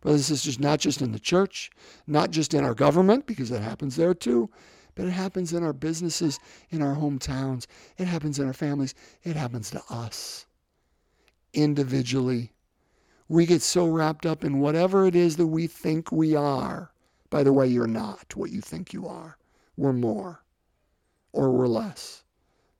Brothers 0.00 0.30
and 0.30 0.38
sisters, 0.38 0.60
not 0.60 0.78
just 0.78 1.02
in 1.02 1.10
the 1.10 1.18
church, 1.18 1.68
not 2.06 2.30
just 2.30 2.54
in 2.54 2.62
our 2.62 2.74
government, 2.74 3.26
because 3.26 3.50
that 3.50 3.62
happens 3.62 3.96
there 3.96 4.14
too, 4.14 4.48
but 4.94 5.06
it 5.06 5.10
happens 5.10 5.52
in 5.52 5.64
our 5.64 5.72
businesses, 5.72 6.38
in 6.70 6.80
our 6.80 6.94
hometowns. 6.94 7.66
It 7.98 8.06
happens 8.06 8.38
in 8.38 8.46
our 8.46 8.52
families. 8.52 8.94
It 9.24 9.34
happens 9.34 9.70
to 9.70 9.82
us 9.90 10.46
individually. 11.52 12.52
We 13.28 13.46
get 13.46 13.62
so 13.62 13.88
wrapped 13.88 14.26
up 14.26 14.44
in 14.44 14.60
whatever 14.60 15.04
it 15.04 15.16
is 15.16 15.36
that 15.36 15.48
we 15.48 15.66
think 15.66 16.12
we 16.12 16.36
are. 16.36 16.92
By 17.30 17.42
the 17.42 17.52
way, 17.52 17.66
you're 17.66 17.88
not 17.88 18.36
what 18.36 18.52
you 18.52 18.60
think 18.60 18.92
you 18.92 19.08
are. 19.08 19.38
We're 19.76 19.92
more 19.92 20.44
or 21.32 21.50
we're 21.50 21.66
less. 21.66 22.22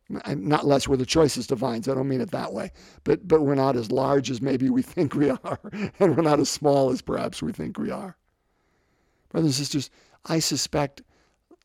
Not 0.09 0.67
less, 0.67 0.87
we're 0.87 0.97
the 0.97 1.07
choice 1.07 1.37
is 1.37 1.49
divine, 1.49 1.83
so 1.83 1.93
I 1.93 1.95
don't 1.97 2.09
mean 2.09 2.21
it 2.21 2.31
that 2.31 2.53
way. 2.53 2.71
But, 3.03 3.27
but 3.27 3.43
we're 3.43 3.57
not 3.57 3.77
as 3.77 3.91
large 3.91 4.31
as 4.31 4.41
maybe 4.41 4.71
we 4.71 4.83
think 4.95 5.15
we 5.15 5.31
are, 5.31 5.61
and 5.99 6.17
we're 6.17 6.23
not 6.23 6.41
as 6.41 6.49
small 6.49 6.91
as 6.91 7.03
perhaps 7.03 7.43
we 7.43 7.53
think 7.53 7.79
we 7.79 7.91
are. 7.91 8.17
Brothers 9.31 9.59
and 9.59 9.67
sisters, 9.67 9.91
I 10.25 10.39
suspect 10.39 11.03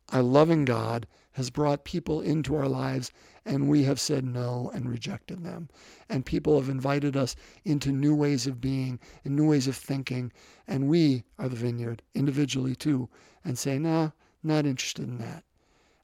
our 0.10 0.24
loving 0.24 0.66
God 0.66 1.08
has 1.34 1.50
brought 1.50 1.86
people 1.86 2.20
into 2.20 2.56
our 2.56 2.68
lives 2.68 3.12
and 3.46 3.70
we 3.70 3.84
have 3.84 4.00
said 4.00 4.26
no 4.26 4.70
and 4.74 4.90
rejected 4.90 5.44
them. 5.44 5.70
And 6.10 6.26
people 6.26 6.60
have 6.60 6.70
invited 6.70 7.16
us 7.16 7.36
into 7.64 7.92
new 7.92 8.14
ways 8.14 8.46
of 8.46 8.60
being 8.62 9.00
and 9.24 9.36
new 9.36 9.48
ways 9.48 9.68
of 9.68 9.76
thinking. 9.76 10.32
And 10.68 10.90
we 10.90 11.24
are 11.40 11.50
the 11.50 11.56
vineyard 11.56 12.04
individually 12.14 12.76
too 12.76 13.10
and 13.44 13.58
say, 13.58 13.80
nah, 13.80 14.12
not 14.44 14.66
interested 14.66 15.08
in 15.08 15.18
that. 15.20 15.44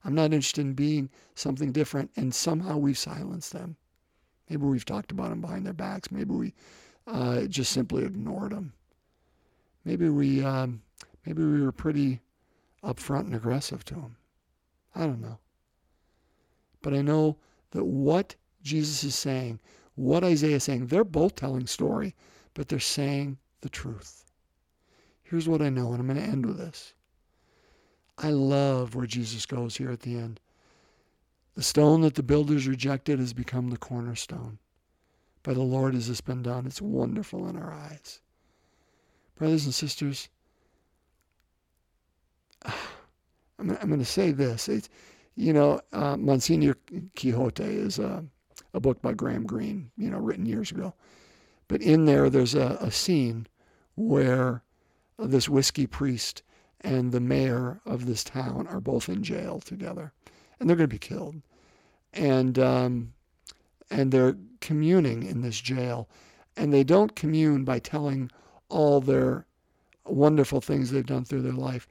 I'm 0.04 0.14
not 0.14 0.32
interested 0.32 0.62
in 0.62 0.74
being 0.74 1.10
something 1.34 1.72
different. 1.72 2.10
And 2.16 2.34
somehow 2.34 2.76
we've 2.76 2.98
silenced 2.98 3.52
them. 3.52 3.76
Maybe 4.48 4.64
we've 4.64 4.84
talked 4.84 5.12
about 5.12 5.30
them 5.30 5.40
behind 5.40 5.66
their 5.66 5.72
backs. 5.72 6.10
Maybe 6.10 6.32
we 6.32 6.54
uh, 7.06 7.42
just 7.42 7.72
simply 7.72 8.04
ignored 8.04 8.52
them. 8.52 8.72
Maybe 9.84 10.08
we, 10.08 10.44
um, 10.44 10.82
maybe 11.26 11.42
we 11.44 11.60
were 11.60 11.72
pretty 11.72 12.20
upfront 12.82 13.26
and 13.26 13.34
aggressive 13.34 13.84
to 13.86 13.94
them. 13.94 14.16
I 14.94 15.00
don't 15.00 15.20
know. 15.20 15.38
But 16.82 16.94
I 16.94 17.02
know 17.02 17.36
that 17.72 17.84
what 17.84 18.34
Jesus 18.62 19.04
is 19.04 19.14
saying, 19.14 19.60
what 19.94 20.24
Isaiah 20.24 20.56
is 20.56 20.64
saying, 20.64 20.86
they're 20.86 21.04
both 21.04 21.34
telling 21.34 21.66
story, 21.66 22.14
but 22.54 22.68
they're 22.68 22.78
saying 22.78 23.38
the 23.60 23.68
truth. 23.68 24.24
Here's 25.22 25.48
what 25.48 25.60
I 25.60 25.68
know, 25.68 25.92
and 25.92 26.00
I'm 26.00 26.06
going 26.06 26.18
to 26.18 26.32
end 26.32 26.46
with 26.46 26.58
this. 26.58 26.94
I 28.18 28.30
love 28.30 28.94
where 28.94 29.06
Jesus 29.06 29.46
goes 29.46 29.76
here 29.76 29.90
at 29.90 30.00
the 30.00 30.16
end. 30.16 30.40
The 31.54 31.62
stone 31.62 32.02
that 32.02 32.14
the 32.14 32.22
builders 32.22 32.66
rejected 32.66 33.18
has 33.18 33.32
become 33.32 33.70
the 33.70 33.76
cornerstone. 33.76 34.58
By 35.42 35.54
the 35.54 35.62
Lord 35.62 35.94
has 35.94 36.08
this 36.08 36.20
been 36.20 36.42
done. 36.42 36.66
It's 36.66 36.82
wonderful 36.82 37.48
in 37.48 37.56
our 37.56 37.72
eyes. 37.72 38.20
Brothers 39.36 39.64
and 39.64 39.74
sisters, 39.74 40.28
I'm, 42.64 43.70
I'm 43.70 43.88
going 43.88 43.98
to 43.98 44.04
say 44.04 44.32
this. 44.32 44.68
It's, 44.68 44.88
you 45.36 45.52
know, 45.52 45.80
uh, 45.92 46.16
Monsignor 46.16 46.76
Quixote 47.16 47.64
is 47.64 47.98
a, 47.98 48.24
a, 48.74 48.80
book 48.80 49.00
by 49.00 49.12
Graham 49.12 49.46
Greene, 49.46 49.90
you 49.96 50.10
know, 50.10 50.18
written 50.18 50.46
years 50.46 50.72
ago. 50.72 50.94
But 51.68 51.82
in 51.82 52.04
there, 52.04 52.28
there's 52.30 52.54
a, 52.54 52.78
a 52.80 52.90
scene 52.90 53.46
where 53.94 54.62
this 55.18 55.48
whiskey 55.48 55.86
priest 55.86 56.42
and 56.80 57.12
the 57.12 57.20
mayor 57.20 57.80
of 57.84 58.06
this 58.06 58.24
town 58.24 58.66
are 58.68 58.80
both 58.80 59.08
in 59.08 59.22
jail 59.22 59.60
together, 59.60 60.12
and 60.58 60.68
they're 60.68 60.76
going 60.76 60.88
to 60.88 60.94
be 60.94 60.98
killed. 60.98 61.42
And 62.12 62.58
um, 62.58 63.12
and 63.90 64.12
they're 64.12 64.36
communing 64.60 65.22
in 65.22 65.42
this 65.42 65.60
jail, 65.60 66.08
and 66.56 66.72
they 66.72 66.84
don't 66.84 67.16
commune 67.16 67.64
by 67.64 67.78
telling 67.78 68.30
all 68.68 69.00
their 69.00 69.46
wonderful 70.04 70.60
things 70.60 70.90
they've 70.90 71.04
done 71.06 71.24
through 71.24 71.42
their 71.42 71.52
life 71.52 71.88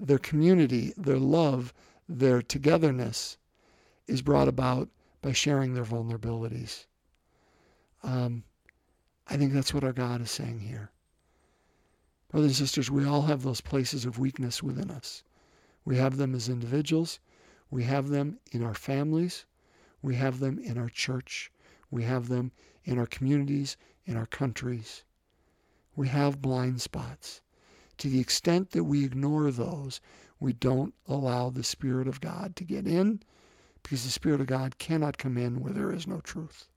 their 0.00 0.18
community, 0.18 0.92
their 0.96 1.18
love, 1.18 1.74
their 2.08 2.40
togetherness 2.40 3.36
is 4.06 4.22
brought 4.22 4.48
about 4.48 4.88
by 5.22 5.32
sharing 5.32 5.74
their 5.74 5.84
vulnerabilities. 5.84 6.86
Um, 8.02 8.44
I 9.26 9.36
think 9.36 9.52
that's 9.52 9.74
what 9.74 9.84
our 9.84 9.92
God 9.92 10.20
is 10.20 10.30
saying 10.30 10.60
here. 10.60 10.90
Brothers 12.30 12.60
and 12.60 12.68
sisters, 12.68 12.90
we 12.90 13.06
all 13.06 13.22
have 13.22 13.42
those 13.42 13.62
places 13.62 14.04
of 14.04 14.18
weakness 14.18 14.62
within 14.62 14.90
us. 14.90 15.22
We 15.84 15.96
have 15.96 16.18
them 16.18 16.34
as 16.34 16.48
individuals. 16.48 17.20
We 17.70 17.84
have 17.84 18.08
them 18.08 18.38
in 18.52 18.62
our 18.62 18.74
families. 18.74 19.46
We 20.02 20.16
have 20.16 20.38
them 20.38 20.58
in 20.58 20.76
our 20.76 20.90
church. 20.90 21.50
We 21.90 22.02
have 22.04 22.28
them 22.28 22.52
in 22.84 22.98
our 22.98 23.06
communities, 23.06 23.78
in 24.04 24.16
our 24.16 24.26
countries. 24.26 25.04
We 25.96 26.08
have 26.08 26.42
blind 26.42 26.82
spots. 26.82 27.40
To 27.96 28.08
the 28.08 28.20
extent 28.20 28.70
that 28.70 28.84
we 28.84 29.04
ignore 29.04 29.50
those, 29.50 30.00
we 30.38 30.52
don't 30.52 30.94
allow 31.06 31.48
the 31.48 31.64
Spirit 31.64 32.06
of 32.06 32.20
God 32.20 32.54
to 32.56 32.64
get 32.64 32.86
in 32.86 33.22
because 33.82 34.04
the 34.04 34.10
Spirit 34.10 34.42
of 34.42 34.46
God 34.46 34.78
cannot 34.78 35.16
come 35.18 35.38
in 35.38 35.60
where 35.60 35.72
there 35.72 35.92
is 35.92 36.06
no 36.06 36.20
truth. 36.20 36.68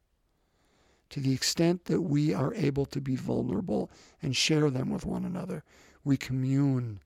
To 1.12 1.20
the 1.20 1.34
extent 1.34 1.86
that 1.86 2.02
we 2.02 2.34
are 2.34 2.54
able 2.54 2.86
to 2.86 3.02
be 3.02 3.18
vulnerable 3.18 3.92
and 4.22 4.34
share 4.34 4.70
them 4.70 4.90
with 4.90 5.06
one 5.06 5.26
another, 5.26 5.64
we 6.06 6.16
commune 6.16 7.02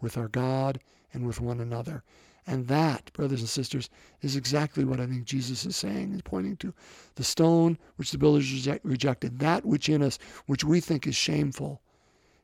with 0.00 0.16
our 0.16 0.28
God 0.28 0.78
and 1.12 1.26
with 1.26 1.40
one 1.40 1.58
another. 1.58 2.04
And 2.46 2.68
that, 2.68 3.12
brothers 3.14 3.40
and 3.40 3.48
sisters, 3.48 3.90
is 4.22 4.36
exactly 4.36 4.84
what 4.84 5.00
I 5.00 5.06
think 5.06 5.24
Jesus 5.24 5.66
is 5.66 5.76
saying 5.76 6.12
and 6.12 6.24
pointing 6.24 6.56
to. 6.58 6.72
The 7.16 7.24
stone 7.24 7.78
which 7.96 8.12
the 8.12 8.18
builders 8.18 8.68
rejected, 8.84 9.40
that 9.40 9.66
which 9.66 9.88
in 9.88 10.02
us, 10.02 10.20
which 10.46 10.62
we 10.62 10.78
think 10.78 11.04
is 11.08 11.16
shameful, 11.16 11.82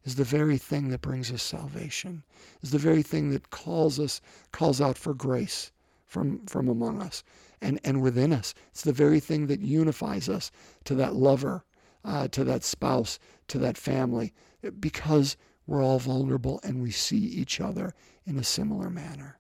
is 0.02 0.16
the 0.16 0.24
very 0.24 0.58
thing 0.58 0.88
that 0.88 1.00
brings 1.00 1.30
us 1.30 1.44
salvation, 1.44 2.24
is 2.60 2.72
the 2.72 2.78
very 2.78 3.02
thing 3.02 3.30
that 3.30 3.50
calls 3.50 4.00
us, 4.00 4.20
calls 4.50 4.80
out 4.80 4.98
for 4.98 5.14
grace 5.14 5.70
from, 6.08 6.44
from 6.46 6.68
among 6.68 7.00
us 7.00 7.22
and, 7.64 7.80
and 7.82 8.02
within 8.02 8.32
us. 8.32 8.54
It's 8.70 8.82
the 8.82 8.92
very 8.92 9.20
thing 9.20 9.46
that 9.46 9.60
unifies 9.60 10.28
us 10.28 10.50
to 10.84 10.94
that 10.96 11.14
lover, 11.14 11.64
uh, 12.04 12.28
to 12.28 12.44
that 12.44 12.62
spouse, 12.62 13.18
to 13.48 13.58
that 13.58 13.78
family, 13.78 14.34
because 14.78 15.36
we're 15.66 15.82
all 15.82 15.98
vulnerable 15.98 16.60
and 16.62 16.82
we 16.82 16.90
see 16.90 17.16
each 17.16 17.60
other 17.60 17.94
in 18.26 18.38
a 18.38 18.44
similar 18.44 18.90
manner. 18.90 19.38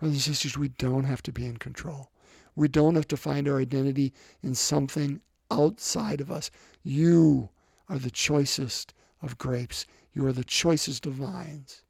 Brothers 0.00 0.16
and 0.16 0.22
sisters, 0.22 0.58
we 0.58 0.68
don't 0.68 1.04
have 1.04 1.22
to 1.22 1.32
be 1.32 1.46
in 1.46 1.58
control. 1.58 2.10
We 2.56 2.66
don't 2.68 2.96
have 2.96 3.08
to 3.08 3.16
find 3.16 3.46
our 3.46 3.60
identity 3.60 4.12
in 4.42 4.54
something 4.54 5.20
outside 5.50 6.20
of 6.20 6.30
us. 6.30 6.50
You 6.82 7.50
are 7.88 7.98
the 7.98 8.10
choicest 8.10 8.92
of 9.22 9.38
grapes. 9.38 9.86
You 10.12 10.26
are 10.26 10.32
the 10.32 10.44
choicest 10.44 11.06
of 11.06 11.14
vines. 11.14 11.82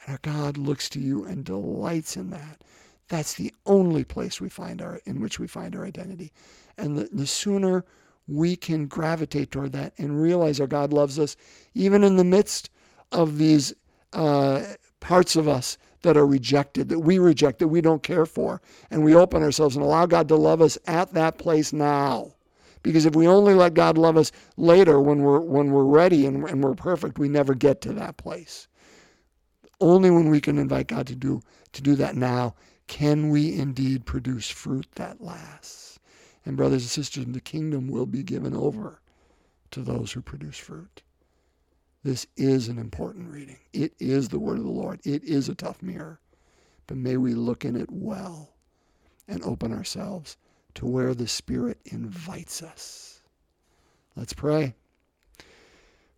And 0.00 0.12
our 0.12 0.20
God 0.22 0.56
looks 0.56 0.88
to 0.90 1.00
you 1.00 1.24
and 1.24 1.44
delights 1.44 2.16
in 2.16 2.30
that. 2.30 2.62
That's 3.08 3.34
the 3.34 3.54
only 3.66 4.04
place 4.04 4.40
we 4.40 4.48
find 4.48 4.82
our 4.82 5.00
in 5.04 5.20
which 5.20 5.38
we 5.38 5.46
find 5.46 5.76
our 5.76 5.84
identity. 5.84 6.32
And 6.76 6.96
the, 6.96 7.08
the 7.12 7.26
sooner 7.26 7.84
we 8.28 8.56
can 8.56 8.86
gravitate 8.86 9.52
toward 9.52 9.72
that 9.72 9.92
and 9.98 10.20
realize 10.20 10.60
our 10.60 10.66
God 10.66 10.92
loves 10.92 11.18
us, 11.18 11.36
even 11.74 12.02
in 12.02 12.16
the 12.16 12.24
midst 12.24 12.70
of 13.12 13.38
these 13.38 13.72
uh, 14.12 14.64
parts 15.00 15.36
of 15.36 15.46
us 15.46 15.78
that 16.02 16.16
are 16.16 16.26
rejected, 16.26 16.88
that 16.88 17.00
we 17.00 17.18
reject, 17.18 17.60
that 17.60 17.68
we 17.68 17.80
don't 17.80 18.02
care 18.02 18.26
for, 18.26 18.60
and 18.90 19.04
we 19.04 19.14
open 19.14 19.42
ourselves 19.42 19.76
and 19.76 19.84
allow 19.84 20.06
God 20.06 20.28
to 20.28 20.36
love 20.36 20.60
us 20.60 20.76
at 20.86 21.12
that 21.14 21.38
place 21.38 21.72
now. 21.72 22.32
Because 22.82 23.06
if 23.06 23.16
we 23.16 23.26
only 23.26 23.54
let 23.54 23.74
God 23.74 23.98
love 23.98 24.16
us 24.16 24.30
later 24.56 25.00
when 25.00 25.22
we're, 25.22 25.40
when 25.40 25.70
we're 25.70 25.84
ready 25.84 26.26
and, 26.26 26.48
and 26.48 26.62
we're 26.62 26.74
perfect, 26.74 27.18
we 27.18 27.28
never 27.28 27.54
get 27.54 27.80
to 27.82 27.92
that 27.94 28.16
place. 28.16 28.68
Only 29.80 30.10
when 30.10 30.28
we 30.28 30.40
can 30.40 30.58
invite 30.58 30.86
God 30.88 31.06
to 31.08 31.16
do, 31.16 31.42
to 31.72 31.82
do 31.82 31.94
that 31.96 32.16
now 32.16 32.54
can 32.86 33.30
we 33.30 33.58
indeed 33.58 34.06
produce 34.06 34.50
fruit 34.50 34.86
that 34.94 35.20
lasts. 35.20 35.98
And, 36.44 36.56
brothers 36.56 36.82
and 36.82 36.90
sisters, 36.90 37.26
the 37.26 37.40
kingdom 37.40 37.88
will 37.88 38.06
be 38.06 38.22
given 38.22 38.54
over 38.54 39.00
to 39.72 39.82
those 39.82 40.12
who 40.12 40.20
produce 40.20 40.58
fruit. 40.58 41.02
This 42.04 42.26
is 42.36 42.68
an 42.68 42.78
important 42.78 43.32
reading. 43.32 43.58
It 43.72 43.94
is 43.98 44.28
the 44.28 44.38
word 44.38 44.58
of 44.58 44.64
the 44.64 44.70
Lord. 44.70 45.00
It 45.04 45.24
is 45.24 45.48
a 45.48 45.56
tough 45.56 45.82
mirror. 45.82 46.20
But 46.86 46.98
may 46.98 47.16
we 47.16 47.34
look 47.34 47.64
in 47.64 47.74
it 47.74 47.90
well 47.90 48.54
and 49.26 49.42
open 49.42 49.72
ourselves 49.72 50.36
to 50.74 50.86
where 50.86 51.14
the 51.14 51.26
Spirit 51.26 51.80
invites 51.84 52.62
us. 52.62 53.22
Let's 54.14 54.32
pray. 54.32 54.74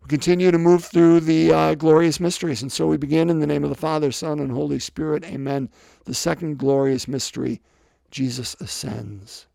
We 0.01 0.07
continue 0.07 0.51
to 0.51 0.57
move 0.57 0.85
through 0.85 1.21
the 1.21 1.51
uh, 1.53 1.75
glorious 1.75 2.19
mysteries. 2.19 2.61
And 2.61 2.71
so 2.71 2.87
we 2.87 2.97
begin 2.97 3.29
in 3.29 3.39
the 3.39 3.47
name 3.47 3.63
of 3.63 3.69
the 3.69 3.75
Father, 3.75 4.11
Son, 4.11 4.39
and 4.39 4.51
Holy 4.51 4.79
Spirit. 4.79 5.23
Amen. 5.25 5.69
The 6.05 6.13
second 6.13 6.57
glorious 6.57 7.07
mystery, 7.07 7.61
Jesus 8.11 8.55
ascends. 8.59 9.47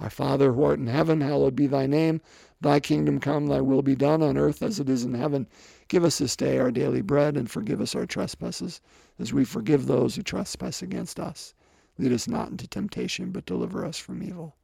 Our 0.00 0.10
Father 0.10 0.52
who 0.52 0.64
art 0.64 0.78
in 0.78 0.86
heaven, 0.86 1.20
hallowed 1.20 1.54
be 1.54 1.66
thy 1.66 1.86
name. 1.86 2.20
Thy 2.60 2.80
kingdom 2.80 3.20
come, 3.20 3.46
thy 3.46 3.60
will 3.60 3.82
be 3.82 3.94
done 3.94 4.22
on 4.22 4.36
earth 4.36 4.62
as 4.62 4.80
it 4.80 4.88
is 4.88 5.04
in 5.04 5.14
heaven. 5.14 5.46
Give 5.88 6.04
us 6.04 6.18
this 6.18 6.36
day 6.36 6.58
our 6.58 6.70
daily 6.70 7.02
bread, 7.02 7.36
and 7.36 7.50
forgive 7.50 7.80
us 7.80 7.94
our 7.94 8.06
trespasses, 8.06 8.80
as 9.18 9.32
we 9.32 9.44
forgive 9.44 9.86
those 9.86 10.16
who 10.16 10.22
trespass 10.22 10.82
against 10.82 11.20
us 11.20 11.54
Lead 11.98 12.12
us 12.12 12.26
not 12.26 12.50
into 12.50 12.66
temptation, 12.66 13.30
but 13.30 13.44
deliver 13.44 13.84
us 13.84 13.98
from 13.98 14.22
evil. 14.22 14.56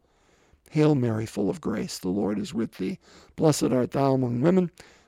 Hail 0.71 0.95
Mary, 0.95 1.27
full 1.27 1.51
of 1.51 1.61
grace, 1.61 1.99
the 1.99 2.09
Lord 2.09 2.39
is 2.39 2.55
with 2.55 2.79
thee. 2.79 2.99
Blessed 3.37 3.65
art 3.65 3.91
thou 3.91 4.15
among 4.15 4.41
women 4.41 4.71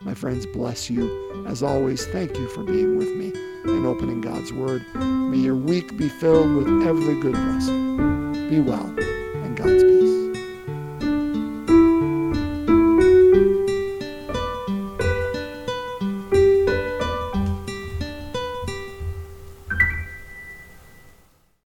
My 0.00 0.14
friends, 0.14 0.46
bless 0.46 0.88
you. 0.88 1.44
As 1.46 1.62
always, 1.62 2.06
thank 2.06 2.36
you 2.38 2.48
for 2.48 2.62
being 2.62 2.96
with 2.96 3.08
me 3.08 3.32
and 3.64 3.84
opening 3.84 4.20
God's 4.20 4.52
Word. 4.52 4.84
May 4.94 5.38
your 5.38 5.56
week 5.56 5.96
be 5.96 6.08
filled 6.08 6.54
with 6.54 6.86
every 6.86 7.20
good 7.20 7.34
blessing. 7.34 8.32
Be 8.48 8.60
well, 8.60 8.86
and 8.86 9.56
God's 9.56 9.82
peace. 9.82 10.27